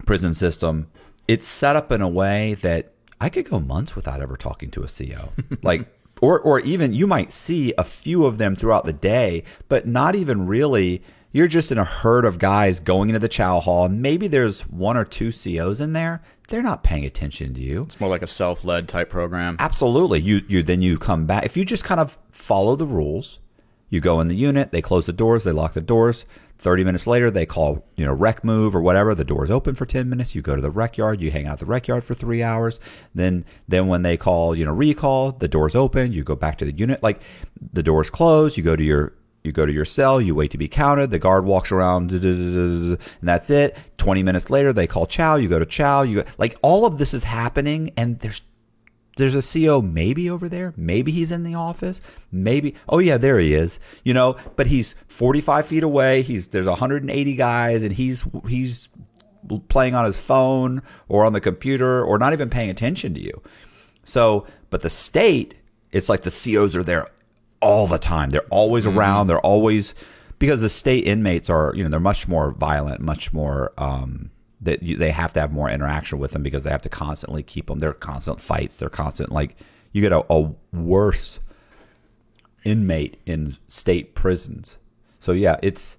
[0.06, 0.88] prison system,
[1.28, 4.84] it's set up in a way that I could go months without ever talking to
[4.84, 5.30] a CO.
[5.64, 5.88] like
[6.22, 10.16] or or even you might see a few of them throughout the day, but not
[10.16, 11.02] even really
[11.32, 14.62] you're just in a herd of guys going into the chow hall and maybe there's
[14.68, 16.22] one or two COs in there.
[16.50, 17.84] They're not paying attention to you.
[17.84, 19.56] It's more like a self led type program.
[19.60, 20.20] Absolutely.
[20.22, 23.40] You you then you come back if you just kind of follow the rules.
[23.90, 26.26] You go in the unit, they close the doors, they lock the doors.
[26.64, 29.14] 30 minutes later, they call, you know, rec move or whatever.
[29.14, 30.34] The door's open for 10 minutes.
[30.34, 32.42] You go to the rec yard, you hang out at the rec yard for 3
[32.42, 32.80] hours.
[33.14, 36.66] Then then when they call, you know, recall, the door's open, you go back to
[36.66, 37.04] the unit.
[37.04, 37.22] Like
[37.74, 39.14] the door's closed, you go to your
[39.44, 42.98] you go to your cell, you wait to be counted, the guard walks around, and
[43.22, 43.78] that's it.
[43.98, 46.98] 20 minutes later, they call chow, you go to chow, you go, like all of
[46.98, 48.42] this is happening and there's
[49.16, 50.74] there's a CO maybe over there.
[50.76, 52.02] Maybe he's in the office.
[52.32, 53.80] Maybe oh yeah, there he is.
[54.04, 56.24] You know, but he's 45 feet away.
[56.24, 58.90] He's there's 180 guys, and he's he's
[59.68, 63.42] playing on his phone or on the computer or not even paying attention to you.
[64.04, 65.56] So, but the state,
[65.92, 67.08] it's like the COs are there
[67.64, 68.30] all the time.
[68.30, 69.28] They're always around.
[69.28, 69.96] They're always
[70.40, 73.72] because the state inmates are you know they're much more violent, much more.
[73.78, 74.30] um
[74.64, 77.44] that you, they have to have more interaction with them because they have to constantly
[77.44, 77.80] keep them.
[77.80, 78.78] They're constant fights.
[78.78, 79.58] They're constant like
[79.92, 81.42] you get a, a worse
[82.64, 84.78] inmate in state prisons.
[85.20, 85.98] So yeah, it's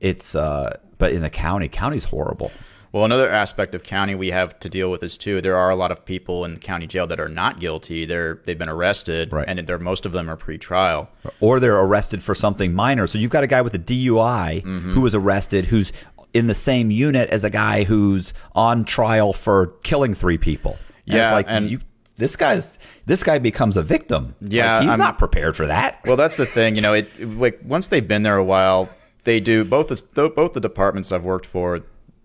[0.00, 2.52] it's uh but in the county, county's horrible.
[2.92, 5.40] Well, another aspect of county we have to deal with is too.
[5.40, 8.04] There are a lot of people in county jail that are not guilty.
[8.04, 9.44] They're they've been arrested, Right.
[9.46, 11.08] and they're, most of them are pre-trial.
[11.40, 13.06] Or they're arrested for something minor.
[13.06, 14.92] So you've got a guy with a DUI mm-hmm.
[14.92, 15.92] who was arrested who's
[16.34, 20.76] in the same unit as a guy who's on trial for killing three people.
[21.06, 21.80] And Yeah, like and- you
[22.18, 22.76] this guy's
[23.06, 24.34] this guy becomes a victim.
[24.40, 26.00] Yeah, Like, he's I'm- not prepared for that.
[26.04, 26.74] Well, that's the thing.
[26.74, 28.90] You know, it like once they've been there a while,
[29.24, 31.80] they do both the both the departments I've worked for.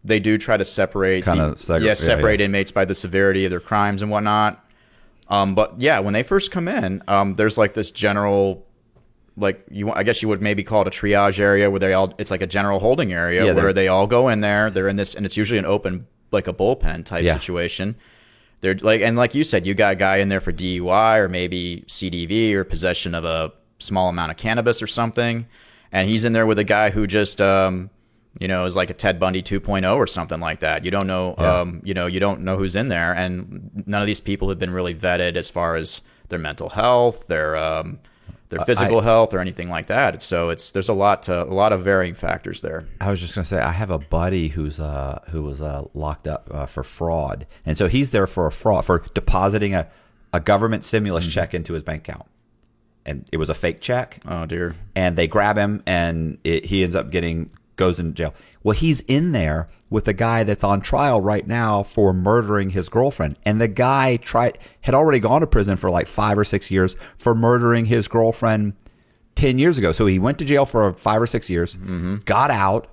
[0.05, 2.45] They do try to separate, the- segre- yeah, separate yeah.
[2.45, 4.63] inmates by the severity of their crimes and whatnot.
[5.29, 8.63] Um, but yeah, when they first come in, um, there's like this general,
[9.35, 12.13] like you, I guess you would maybe call it a triage area where they all,
[12.19, 14.69] it's like a general holding area Yeah, where they all go in there.
[14.69, 17.33] They're in this, and it's usually an open, like a bullpen type Yeah.
[17.33, 17.95] situation.
[18.61, 21.27] they're like, and like you said, you got a guy in there for DUI or
[21.29, 25.45] maybe CDV or possession of a small amount of cannabis or something,
[25.91, 27.89] and he's in there with a guy who just, um,
[28.39, 30.83] you know, is like a Ted Bundy 2.0 or something like that.
[30.85, 34.07] You don't know, um, you know, you don't know who's in there, and none of
[34.07, 37.99] these people have been really vetted as far as their mental health, their um,
[38.49, 40.21] their physical health, or anything like that.
[40.21, 42.85] So it's there's a lot to a lot of varying factors there.
[43.01, 46.27] I was just gonna say I have a buddy who's uh who was uh locked
[46.27, 49.89] up uh, for fraud, and so he's there for a fraud for depositing a
[50.33, 52.27] a government stimulus check into his bank account,
[53.05, 54.19] and it was a fake check.
[54.27, 54.75] Oh dear.
[54.95, 58.33] and they grab him and it, he ends up getting goes in jail.
[58.63, 62.89] Well, he's in there with a guy that's on trial right now for murdering his
[62.89, 66.71] girlfriend, and the guy tried had already gone to prison for like five or six
[66.71, 68.73] years for murdering his girlfriend
[69.35, 69.91] ten years ago.
[69.91, 72.15] So he went to jail for five or six years, mm-hmm.
[72.25, 72.87] got out,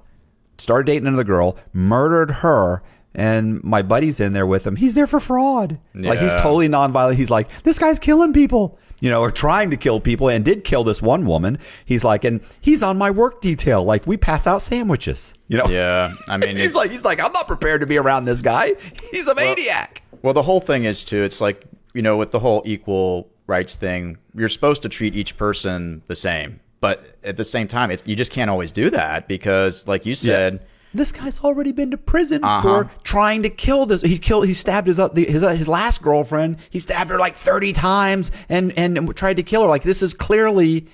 [0.59, 2.83] started dating another girl, murdered her.
[3.15, 4.75] And my buddy's in there with him.
[4.77, 5.79] He's there for fraud.
[5.95, 6.41] Like he's Yeah.
[6.43, 7.17] totally nonviolent.
[7.17, 10.63] He's like, this guy's killing people, you know, or trying to kill people and did
[10.63, 11.59] kill this one woman.
[11.85, 13.83] He's like, and he's on my work detail.
[13.83, 15.67] Like we pass out sandwiches, you know?
[15.67, 18.41] Yeah, I mean, he's it- like, he's like, I'm not prepared to be around this
[18.41, 18.75] guy.
[19.11, 20.03] He's a maniac.
[20.23, 21.25] Well, the whole thing is too.
[21.25, 25.37] It's like you know, with the whole equal rights thing, you're supposed to treat each
[25.37, 29.27] person the same, but at the same time, it's you just can't always do that
[29.27, 30.65] because, like you said,
[30.95, 32.63] This guy's already been to prison Uh-huh.
[32.63, 34.03] for trying to kill this.
[34.03, 34.47] He killed.
[34.47, 36.59] He stabbed his his his last girlfriend.
[36.71, 39.69] He stabbed her like thirty times and and tried to kill her.
[39.69, 40.87] Like this is clearly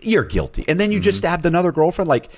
[0.00, 0.64] you're guilty.
[0.68, 1.04] And then you Mm-hmm.
[1.04, 2.08] just stabbed another girlfriend.
[2.08, 2.28] Like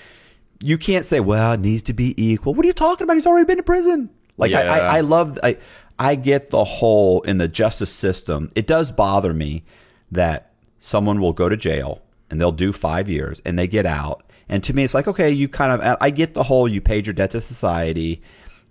[0.63, 2.55] you can't say, well, it needs to be equal.
[2.55, 3.15] What are you talking about?
[3.15, 4.11] He's already been to prison.
[4.37, 4.61] Like Yeah.
[4.61, 5.39] I, I love.
[5.43, 5.57] I
[5.99, 8.51] I get the whole in the justice system.
[8.55, 9.65] It does bother me
[10.13, 14.23] that someone will go to jail and they'll do five years and they get out.
[14.49, 17.07] And to me, it's like, okay, you kind of, I get the whole you paid
[17.07, 18.23] your debt to society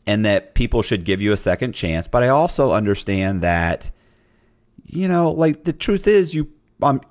[0.07, 2.07] and that people should give you a second chance.
[2.07, 3.89] But I also understand that,
[4.85, 6.47] you know, like the truth is, you,
[6.81, 7.01] um,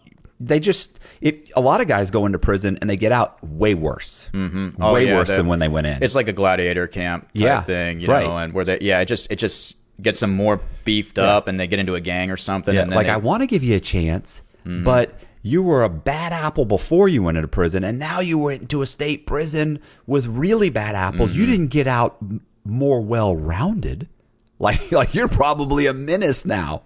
[0.40, 3.74] they just, if a lot of guys go into prison and they get out way
[3.74, 4.82] worse, mm-hmm.
[4.82, 6.02] Oh, way yeah, worse the- than when they went in.
[6.02, 8.26] it's like a gladiator camp type Yeah, thing, you right.
[8.26, 11.58] know, and where they yeah, it just it just gets them more beefed up, and
[11.58, 12.74] they get into a gang or something.
[12.74, 15.84] Yeah, and then like they- I want to give you a chance, but you were
[15.84, 19.26] a bad apple before you went into prison, and now you went into a state
[19.26, 21.34] prison with really bad apples.
[21.34, 22.16] You didn't get out
[22.64, 24.08] more well rounded.
[24.60, 26.82] Like, like you're probably a menace now.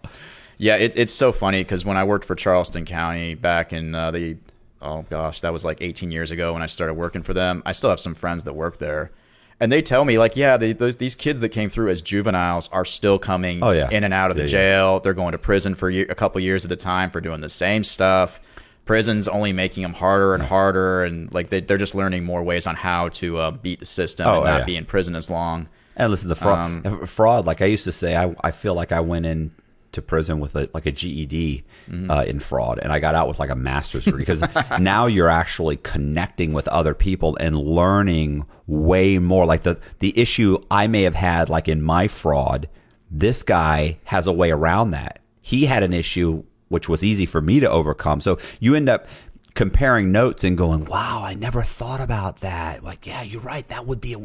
[0.56, 4.10] Yeah, it, it's so funny because when I worked for Charleston County back in uh,
[4.10, 4.36] the
[4.80, 7.62] oh gosh, that was like 18 years ago when I started working for them.
[7.66, 9.12] I still have some friends that work there,
[9.60, 12.68] and they tell me like, yeah, they, those these kids that came through as juveniles
[12.72, 13.90] are still coming Oh, yeah.
[13.90, 14.50] in and out of the Yeah, yeah.
[14.72, 15.00] jail.
[15.00, 17.84] They're going to prison for a couple years at a time for doing the same
[17.84, 18.40] stuff.
[18.88, 22.66] Prison's only making them harder and harder, and like they, they're just learning more ways
[22.66, 24.64] on how to uh, beat the system Oh, and not yeah.
[24.64, 25.68] be in prison as long.
[25.94, 27.44] And listen, the fraud, Um, fraud.
[27.46, 29.50] Like I used to say, I, I feel like I went in
[29.92, 32.10] to prison with a, like a GED Mm-hmm.
[32.10, 34.42] uh, in fraud, and I got out with like a master's degree because
[34.80, 39.44] now you're actually connecting with other people and learning way more.
[39.46, 42.68] Like the the issue I may have had, like in my fraud,
[43.10, 45.20] this guy has a way around that.
[45.40, 48.20] He had an issue which was easy for me to overcome.
[48.20, 49.06] So you end up
[49.54, 53.66] comparing notes and going, "Wow, I never thought about that." Like, yeah, you're right.
[53.68, 54.18] That would be a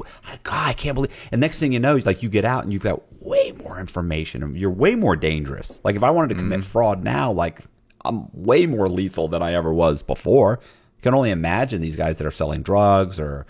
[0.43, 0.69] God.
[0.69, 1.11] I can't believe.
[1.31, 4.43] And next thing you know, like you get out and you've got way more information.
[4.43, 5.79] and You're way more dangerous.
[5.83, 7.61] Like if I wanted to commit fraud now, like
[8.05, 10.59] I'm way more lethal than I ever was before.
[10.97, 13.45] You can only imagine these guys that are selling drugs or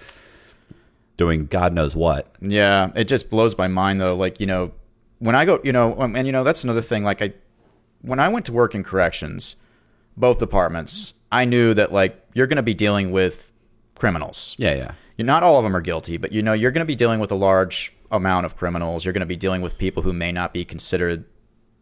[1.17, 2.33] doing God knows what.
[2.41, 4.15] Yeah, it just blows my mind though.
[4.15, 4.71] Like you know,
[5.19, 7.03] when I go, you know, um, and you know that's another thing.
[7.03, 7.33] Like I,
[8.03, 9.55] when I went to work in corrections,
[10.15, 13.51] both departments, I knew that like you're going to be dealing with
[13.95, 14.55] criminals.
[14.59, 14.91] Yeah, yeah.
[15.17, 17.19] You're not all of them are guilty, but you know you're going to be dealing
[17.19, 19.03] with a large amount of criminals.
[19.05, 21.25] You're going to be dealing with people who may not be considered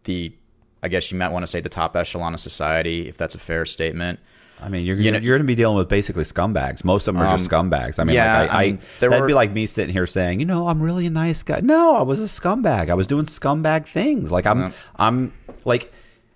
[0.06, 0.34] the,
[0.82, 3.40] I guess you might want to say the top echelon of society, if that's a
[3.40, 4.20] fair statement.
[4.62, 6.84] I mean, you're You know- you're going to be dealing with basically scumbags.
[6.84, 8.00] Most of them are just um, scumbags.
[8.00, 10.06] I mean, yeah, like I, I mean, there that'd were- be like me sitting here
[10.06, 11.62] saying, you know, I'm really a nice guy.
[11.62, 12.90] No, I was a scumbag.
[12.90, 14.32] I was doing scumbag things.
[14.32, 14.72] Like I'm, uh-huh.
[14.98, 15.34] I'm
[15.66, 15.92] like,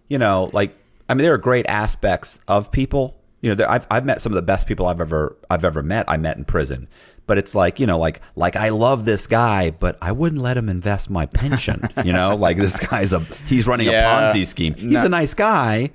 [0.08, 0.76] you know, like
[1.10, 3.16] I mean, there are great aspects of people.
[3.42, 5.84] You know, there, I've I've met some of the best people I've ever I've ever
[5.84, 6.06] met.
[6.08, 6.88] I met in prison.
[7.28, 10.58] But it's like you know, like like I love this guy, but I wouldn't let
[10.58, 11.82] him invest my pension.
[12.06, 14.30] you know, like this guy's a he's running Yeah.
[14.30, 14.76] a Ponzi scheme.
[14.76, 15.06] He's No.
[15.06, 15.90] a nice guy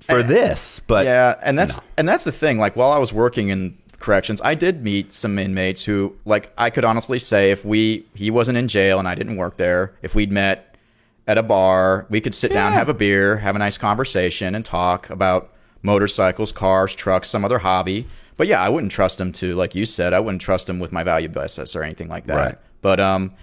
[0.00, 2.58] for this, but yeah, and that's and that's the thing.
[2.58, 6.70] Like while I was working in corrections, I did meet some inmates who, like, I
[6.70, 10.14] could honestly say if we he wasn't in jail and I didn't work there, if
[10.14, 10.67] we'd met
[11.28, 14.64] at a bar, we could sit down, have a beer, have a nice conversation, and
[14.64, 15.52] talk about
[15.82, 18.06] motorcycles, cars, trucks, some other hobby.
[18.38, 20.90] But yeah, I wouldn't trust him to, like you said, I wouldn't trust him with
[20.90, 22.36] my value basis or anything like that.
[22.36, 22.58] Right.
[22.80, 23.34] But um,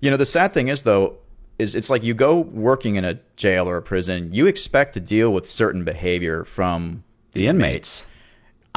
[0.00, 1.18] you know, the sad thing is though,
[1.58, 5.00] is it's like you go working in a jail or a prison, you expect to
[5.00, 8.06] deal with certain behavior from The inmates.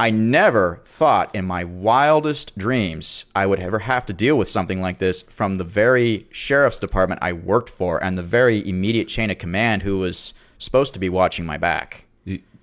[0.00, 4.80] I never thought in my wildest dreams I would ever have to deal with something
[4.80, 9.28] like this from the very sheriff's department I worked for and the very immediate chain
[9.30, 12.04] of command who was supposed to be watching my back.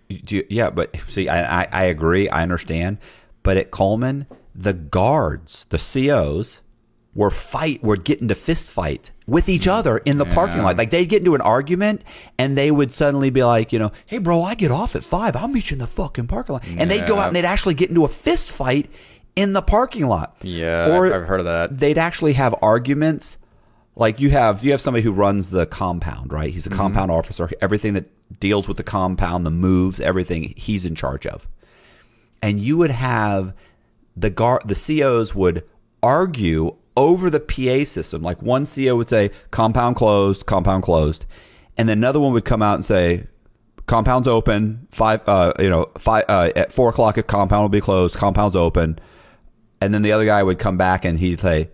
[0.07, 2.29] Yeah, but see, I, I, I agree.
[2.29, 2.99] I understand.
[3.43, 6.61] But at Coleman, the guards, the COs,
[7.13, 10.77] were fight, were getting into fist fight with each other in the parking lot.
[10.77, 12.01] Like they'd get into an argument,
[12.37, 15.35] and they would suddenly be like, you know, hey, bro, I get off at five.
[15.35, 16.63] I'll meet you in the fucking parking lot.
[16.67, 18.89] And they'd go out and they'd actually get into a fist fight
[19.35, 20.37] in the parking lot.
[20.43, 21.77] Yeah, I've- I've heard of that.
[21.77, 23.37] They'd actually have arguments.
[23.97, 26.51] Like you have you have somebody who runs the compound, right?
[26.53, 26.77] He's a Mm-hmm.
[26.79, 27.49] compound officer.
[27.61, 28.05] Everything that
[28.39, 31.47] deals with the compound, the moves, everything he's in charge of.
[32.41, 33.53] And you would have
[34.17, 35.63] the guard the COs would
[36.03, 38.21] argue over the PA system.
[38.21, 41.25] Like one CO would say compound closed, compound closed,
[41.77, 43.27] and then another one would come out and say
[43.87, 44.87] compound's open.
[44.91, 48.15] Five, uh, you know, five uh, at four o'clock, a compound will be closed.
[48.15, 48.99] Compound's open,
[49.81, 51.69] and then the other guy would come back and he'd say,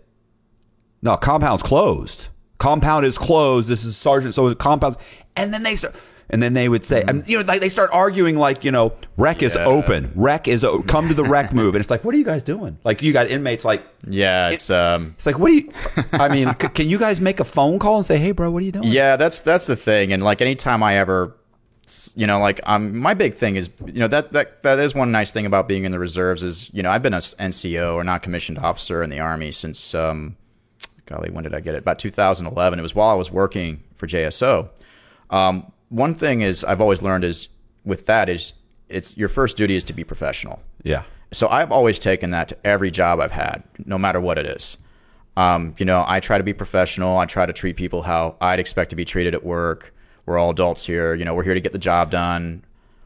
[1.02, 2.28] "No, compound's closed.
[2.58, 3.68] Compound is closed.
[3.68, 4.36] This is sergeant.
[4.36, 4.98] So compounds."
[5.36, 5.96] And then they start.
[6.32, 8.94] And then they would say, and, you know, like they start arguing, like you know,
[9.18, 12.16] rec is open, rec is o- come to the rec move, and it's like, what
[12.16, 12.78] are you guys doing?
[12.86, 15.74] Like you got inmates, like Yeah, it's um it's like, what do you?
[16.14, 18.64] I mean, c- can you guys make a phone call and say, hey, bro, what
[18.64, 18.88] are you doing?
[18.88, 21.36] Yeah, that's that's the thing, and like anytime I ever,
[22.16, 25.12] you know, like um, my big thing is, you know, that that that is one
[25.12, 28.06] nice thing about being in the reserves is, you know, I've been a NCO or
[28.06, 30.38] not commissioned officer in the army since, um,
[31.08, 31.80] golly, when did I get it?
[31.80, 32.80] About 2011.
[32.80, 34.70] It was while I was working for JSO.
[35.30, 37.50] Um, one thing is I've always learned is
[37.84, 38.54] with that is
[38.90, 40.62] it's your first duty is to be professional.
[40.84, 44.46] yeah, So I've always taken that to every job I've had, no matter what it
[44.46, 44.78] is.
[45.38, 47.18] Um, you know, I try to be professional.
[47.18, 49.94] I try to treat people how I'd expect to be treated at work.
[50.26, 51.14] We're all adults here.
[51.14, 52.64] You know, we're here to get the job done.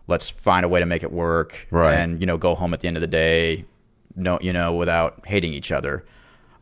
[0.08, 1.68] Let's find a way to make it work.
[1.72, 1.94] Right.
[1.94, 3.66] And, you know, go home at the end of the day,
[4.16, 6.04] no, you know, without hating each other.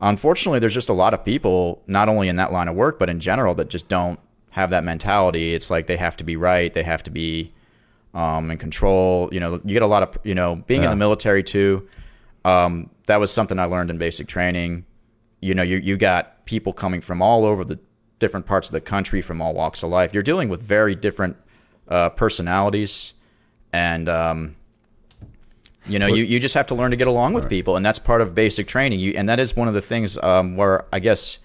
[0.01, 3.09] Unfortunately, there's just a lot of people, not only in that line of work, but
[3.09, 4.19] in general, that just don't
[4.54, 5.56] have that mentality.
[5.56, 6.72] It's like they have to be right.
[6.72, 7.51] They have to be
[8.14, 9.28] um, in control.
[9.32, 11.89] You know, you get a lot of, you know, being in the military too.
[12.45, 14.86] Um, that was something I learned in basic training.
[15.41, 17.80] You know, you, you got people coming from all over the
[18.20, 20.14] different parts of the country, from all walks of life.
[20.14, 21.36] You're dealing with very different
[21.88, 23.16] uh, personalities.
[23.74, 24.56] And, um,
[25.88, 27.76] you know, you, you just have to learn to get along with people.
[27.76, 28.99] And that's part of basic training.
[28.99, 31.39] You, and that is one of the things um, where I guess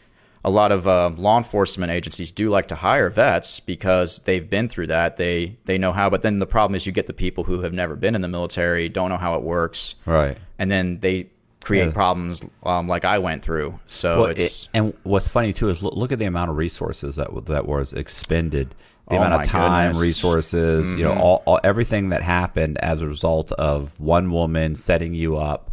[0.44, 4.68] a lot of uh, law enforcement agencies do like to hire vets because they've been
[4.68, 5.16] through that.
[5.16, 6.08] They they know how.
[6.10, 8.28] But then the problem is you get the people who have never been in the
[8.28, 10.38] military, don't know how it works, right.
[10.58, 11.28] and then they
[11.60, 11.92] create Yeah.
[11.92, 13.78] problems um, like I went through.
[13.86, 16.56] So Well, it's it- and what's funny too is look, look at the amount of
[16.56, 18.74] resources that that was expended,
[19.08, 20.00] the Oh amount of time, goodness.
[20.02, 25.14] resources, you know, all, all everything that happened as a result of one woman setting
[25.14, 25.72] you up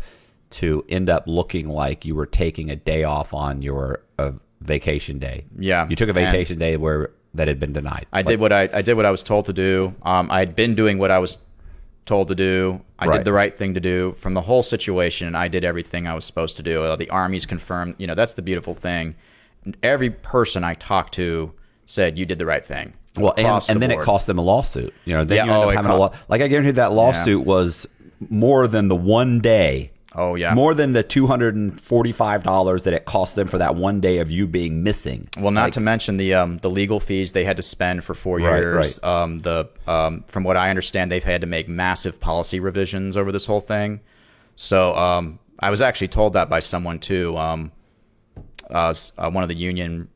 [0.52, 4.32] to end up looking like you were taking a day off on your uh,
[4.66, 5.46] vacation day.
[5.58, 8.06] Yeah, you took a vacation day where that had been denied.
[8.14, 9.94] I did what I, I did what I was told to do.
[10.04, 11.38] Um, I'd been doing what I was
[12.06, 12.82] told to do.
[13.00, 13.18] I Right.
[13.18, 15.28] did the right thing to do from the whole situation.
[15.28, 16.96] And I did everything I was supposed to do.
[16.98, 17.96] The Army's confirmed.
[17.98, 19.16] You know, that's the beautiful thing.
[19.84, 21.52] Every person I talked to
[21.88, 22.94] said you did the right thing.
[23.18, 24.94] Well, and, across and the then it cost them a lawsuit.
[25.06, 26.92] You know, then Yeah, you end oh, up having a co- Like I guarantee that
[26.94, 27.88] lawsuit was
[28.30, 29.92] more than the one day.
[30.18, 30.54] Oh, yeah.
[30.54, 34.00] more than the two hundred and forty-five dollars that it cost them for that one
[34.00, 35.28] day of you being missing.
[35.40, 38.38] Well, not to mention the um, the legal fees they had to spend for four
[38.38, 39.00] Right, years.
[39.04, 39.10] right.
[39.24, 43.32] Um, the um, from what I understand, they've had to make massive policy revisions over
[43.32, 44.00] this whole thing.
[44.56, 47.38] So um, I was actually told that by someone too.
[47.38, 47.72] Um,
[48.70, 50.08] uh, uh, one of the union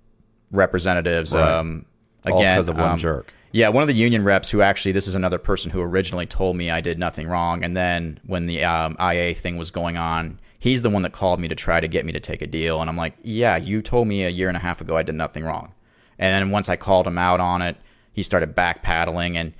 [0.51, 1.33] representatives.
[1.35, 1.59] Right.
[1.59, 1.85] Um,
[2.25, 3.33] All again, 'cause of one um, jerk.
[3.51, 6.55] Yeah, one of the union reps who actually this is another person who originally told
[6.55, 10.39] me I did nothing wrong, and then when the um, IA thing was going on,
[10.59, 12.79] he's the one that called me to try to get me to take a deal,
[12.79, 15.15] and I'm like, yeah, you told me a year and a half ago I did
[15.15, 15.73] nothing wrong,
[16.19, 17.75] and then once I called him out on it,
[18.13, 19.53] he started backpedaling, and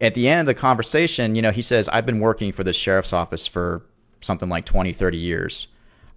[0.00, 2.72] at the end of the conversation, you know, he says I've been working for the
[2.72, 3.82] sheriff's office for
[4.20, 5.66] something like 20, 30 years.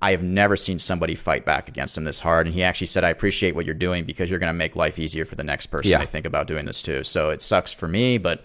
[0.01, 2.45] I have never seen somebody fight back against him this hard.
[2.47, 4.99] And he actually said, I appreciate what you're doing because you're going to make life
[4.99, 5.99] easier for the next person Yeah.
[5.99, 7.03] they think about doing this too.
[7.03, 8.43] So it sucks for me, but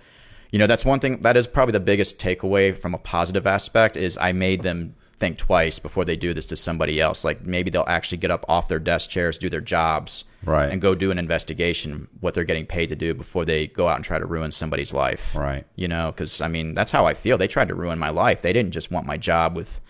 [0.52, 3.96] you know, that's one thing that is probably the biggest takeaway from a positive aspect
[3.96, 7.24] is I made them think twice before they do this to somebody else.
[7.24, 10.72] Like maybe they'll actually get up off their desk chairs, do their jobs, Right.
[10.72, 13.96] and go do an investigation what they're getting paid to do before they go out
[13.96, 15.36] and try to ruin somebody's life.
[15.36, 15.66] Right.
[15.76, 17.36] You know, because I mean that's how I feel.
[17.36, 18.40] They tried to ruin my life.
[18.40, 19.80] They didn't just want my job with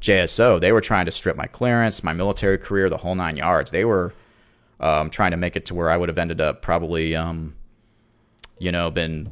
[0.00, 0.60] JSO.
[0.60, 3.70] They were trying to strip my clearance, my military career, the whole nine yards.
[3.70, 4.14] They were
[4.80, 7.54] um, trying to make it to where I would have ended up probably, um,
[8.58, 9.30] you know, been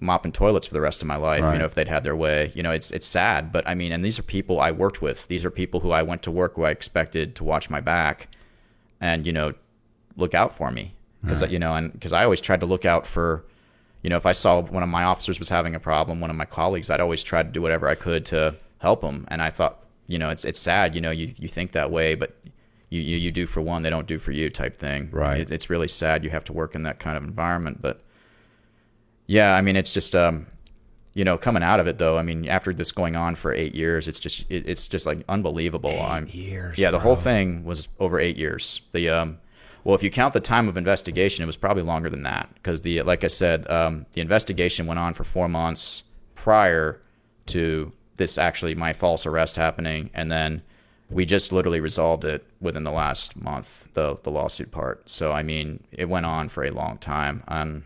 [0.00, 1.42] mopping toilets for the rest of my life.
[1.42, 1.54] Right.
[1.54, 2.52] You know, if they'd had their way.
[2.54, 5.26] You know, it's it's sad, but I mean, and these are people I worked with.
[5.28, 8.28] These are people who I went to work who I expected to watch my back,
[9.00, 9.54] and you know,
[10.16, 13.06] look out for me because you know, and because I always tried to look out
[13.06, 13.44] for.
[14.00, 16.36] You know, if I saw one of my officers was having a problem, one of
[16.36, 19.26] my colleagues, I'd always try to do whatever I could to help them.
[19.28, 20.94] And I thought, you know, it's it's sad.
[20.94, 22.34] You know, you you think that way, but
[22.90, 25.10] you, you, you do for one, they don't do for you type thing.
[25.10, 25.40] Right.
[25.40, 27.82] It, it's really sad you have to work in that kind of environment.
[27.82, 28.00] But
[29.26, 30.46] yeah, I mean, it's just, um,
[31.14, 33.74] you know, coming out of it though, I mean, after this going on for eight
[33.74, 35.90] years, it's just, it, it's just like unbelievable.
[35.90, 36.90] Eight I'm, years, Yeah.
[36.90, 38.80] The whole thing was over eight years.
[38.92, 39.38] The, um,
[39.84, 42.82] well, if you count the time of investigation, it was probably longer than that because
[42.82, 46.04] the, like I said, um, the investigation went on for four months
[46.34, 47.00] prior
[47.46, 50.62] to this actually my false arrest happening, and then
[51.10, 55.08] we just literally resolved it within the last month, the the lawsuit part.
[55.08, 57.42] So I mean, it went on for a long time.
[57.48, 57.84] Um,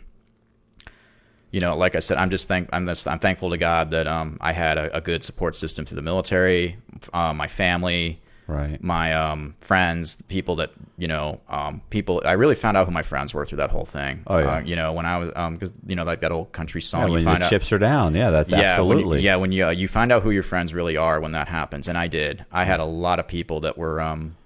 [1.53, 4.07] you know, like I said, I'm just thank I'm just I'm thankful to God that
[4.07, 6.79] um I had a, a good support system through the military,
[7.13, 8.83] uh, my family, Right.
[8.83, 12.21] my um friends, people that you know, um people.
[12.25, 14.25] I really found out who my friends were through that whole thing.
[14.27, 14.57] Oh, yeah.
[14.57, 16.87] Uh, you know, when I was um because you know like that old country Yeah,
[16.87, 18.15] song, when you find out chips are down.
[18.15, 19.21] Yeah, that's yeah, when you- absolutely.
[19.23, 21.89] yeah, when you uh, you find out who your friends really are when that happens,
[21.89, 22.45] and I did.
[22.53, 24.37] I had a lot of people that were um,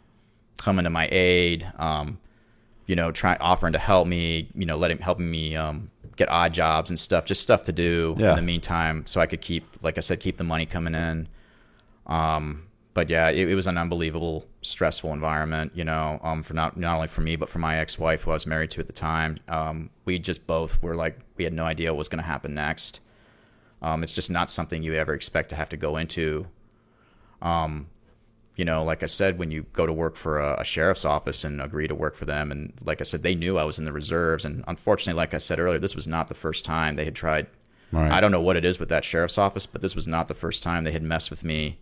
[0.59, 2.19] coming to my aid, um,
[2.87, 6.53] you know, trying offering to help me, you know, letting helping me um, get odd
[6.53, 8.31] jobs and stuff, just stuff to do Yeah.
[8.31, 11.29] in the meantime, so I could keep, like I said, keep the money coming in.
[12.07, 12.66] Um,
[12.97, 15.71] but yeah, it, it was an unbelievable, stressful environment.
[15.75, 18.35] You know, um, for not not only for me, but for my ex-wife who I
[18.35, 19.39] was married to at the time.
[19.49, 22.55] Um, we just both were like, we had no idea what was going to happen
[22.55, 23.01] next.
[23.83, 26.47] Um, it's just not something you ever expect to have to go into.
[27.43, 27.89] Um,
[28.57, 31.45] you know, like I said, when you go to work for a, a sheriff's office
[31.45, 33.85] and agree to work for them, and like I said, they knew I was in
[33.85, 37.05] the reserves, and unfortunately, like I said earlier, this was not the first time they
[37.05, 37.47] had tried.
[37.93, 38.11] Right.
[38.11, 40.35] I don't know what it is with that sheriff's office, but this was not the
[40.35, 41.79] first time they had messed with me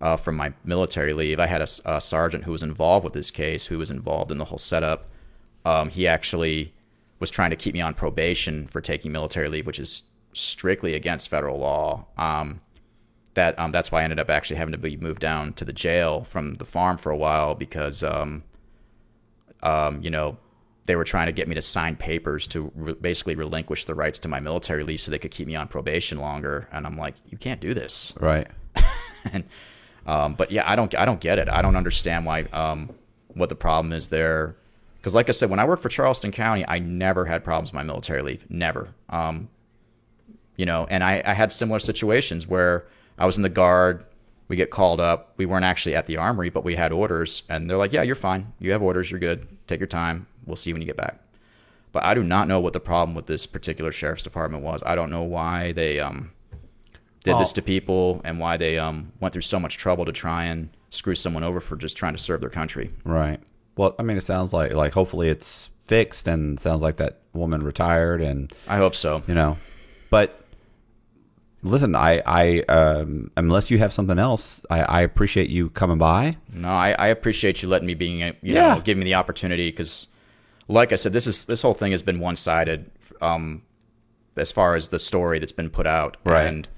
[0.00, 1.40] uh, from my military leave.
[1.40, 4.44] I had a sergeant who was involved with this case, who was involved in the
[4.44, 5.08] whole setup.
[5.64, 6.74] Um, he actually
[7.18, 11.30] was trying to keep me on probation for taking military leave, which is strictly against
[11.30, 12.06] federal law.
[12.18, 12.60] Um,
[13.34, 15.72] that um, that's why I ended up actually having to be moved down to the
[15.72, 18.42] jail from the farm for a while because, um,
[19.62, 20.38] um, you know,
[20.86, 24.18] they were trying to get me to sign papers to re- basically relinquish the rights
[24.20, 26.68] to my military leave so they could keep me on probation longer.
[26.72, 28.14] And I'm like, you can't do this.
[28.20, 28.46] Right.
[29.32, 29.44] and,
[30.06, 31.48] um, but yeah, I don't, I don't get it.
[31.48, 32.90] I don't understand why, um,
[33.34, 34.56] what the problem is there.
[34.96, 37.74] Because, like I said, when I worked for Charleston County, I never had problems with
[37.74, 38.44] my military leave.
[38.50, 38.88] Never.
[39.08, 39.48] Um,
[40.56, 42.86] you know, and I, I had similar situations where
[43.18, 44.04] I was in the guard.
[44.48, 45.34] We get called up.
[45.36, 48.14] We weren't actually at the armory, but we had orders, and they're like, "Yeah, you're
[48.14, 48.52] fine.
[48.58, 49.10] You have orders.
[49.10, 49.46] You're good.
[49.66, 50.26] Take your time.
[50.46, 51.20] We'll see you when you get back."
[51.92, 54.82] But I do not know what the problem with this particular sheriff's department was.
[54.84, 56.30] I don't know why they um,
[57.26, 60.12] did Well- this to people and why they um, went through so much trouble to
[60.12, 62.90] try and screw someone over for just trying to serve their country.
[63.04, 63.40] Right.
[63.76, 67.62] Well, I mean, it sounds like like hopefully it's fixed, and sounds like that woman
[67.62, 69.22] retired, and I hope so.
[69.28, 69.58] you know,
[70.08, 70.40] but
[71.62, 76.36] listen, I I um, unless you have something else, I, I appreciate you coming by.
[76.52, 78.74] No, I, I appreciate you letting me being you Yeah.
[78.76, 80.06] know giving me the opportunity because,
[80.68, 83.62] like I said, this is this whole thing has been one sided, um,
[84.36, 86.46] as far as the story that's been put out, Right.
[86.46, 86.68] And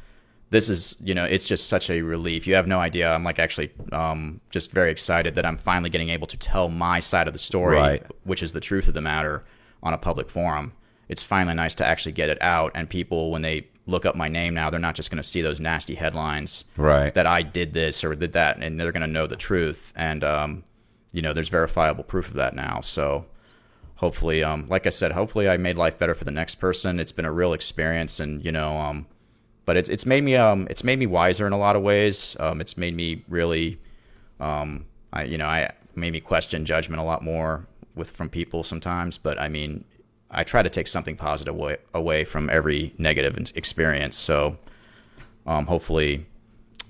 [0.50, 2.46] this is you know it's just such a relief.
[2.46, 3.10] You have no idea.
[3.12, 7.00] I'm like actually um just very excited that I'm finally getting able to tell my
[7.00, 8.02] side of the story, Right.
[8.24, 9.42] which is the truth of the matter,
[9.82, 10.72] on a public forum.
[11.08, 14.28] It's finally nice to actually get it out, and people when they look up my
[14.28, 17.14] name now, they're not just going to see those nasty headlines, Right.
[17.14, 19.94] that I did this or did that, and they're going to know the truth.
[19.96, 20.64] And um,
[21.12, 22.82] you know, there's verifiable proof of that now.
[22.82, 23.24] So
[23.96, 27.00] hopefully, um, like I said, hopefully I made life better for the next person.
[27.00, 29.06] It's been a real experience, and you know, um,
[29.68, 32.34] but it's it's made me um, it's made me wiser in a lot of ways.
[32.40, 33.78] Um, it's made me really,
[34.40, 38.64] um, I you know, I made me question judgment a lot more with from people
[38.64, 39.18] sometimes.
[39.18, 39.84] But I mean,
[40.30, 44.16] I try to take something positive away, away from every negative experience.
[44.16, 44.56] So
[45.46, 46.24] um, hopefully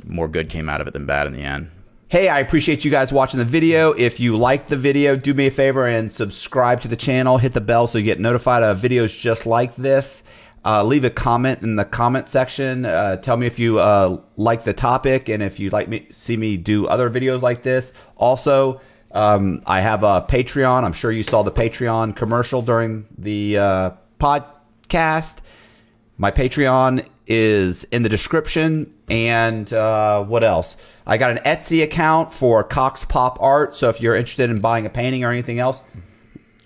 [0.04, 1.72] more good came out of it than bad in the end.
[2.06, 3.90] Hey, I appreciate you guys watching the video.
[3.90, 7.38] If you like the video, do me a favor and subscribe to the channel.
[7.38, 10.22] Hit the bell so you get notified of videos just like this.
[10.64, 12.84] Uh, leave a comment in the comment section.
[12.84, 16.36] Uh, tell me if you uh, like the topic and if you'd like me see
[16.36, 17.92] me do other videos like this.
[18.16, 18.80] Also,
[19.12, 20.84] um, I have a Patreon.
[20.84, 23.90] I'm sure you saw the Patreon commercial during the uh,
[24.20, 25.38] podcast.
[26.18, 28.94] My Patreon is in the description.
[29.08, 30.76] And uh, what else?
[31.06, 33.76] I got an Etsy account for Cox Pop Art.
[33.76, 35.80] So if you're interested in buying a painting or anything else,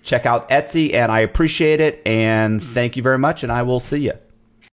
[0.03, 0.93] check out Etsy.
[0.93, 2.01] And I appreciate it.
[2.05, 3.43] And thank you very much.
[3.43, 4.13] And I will see you.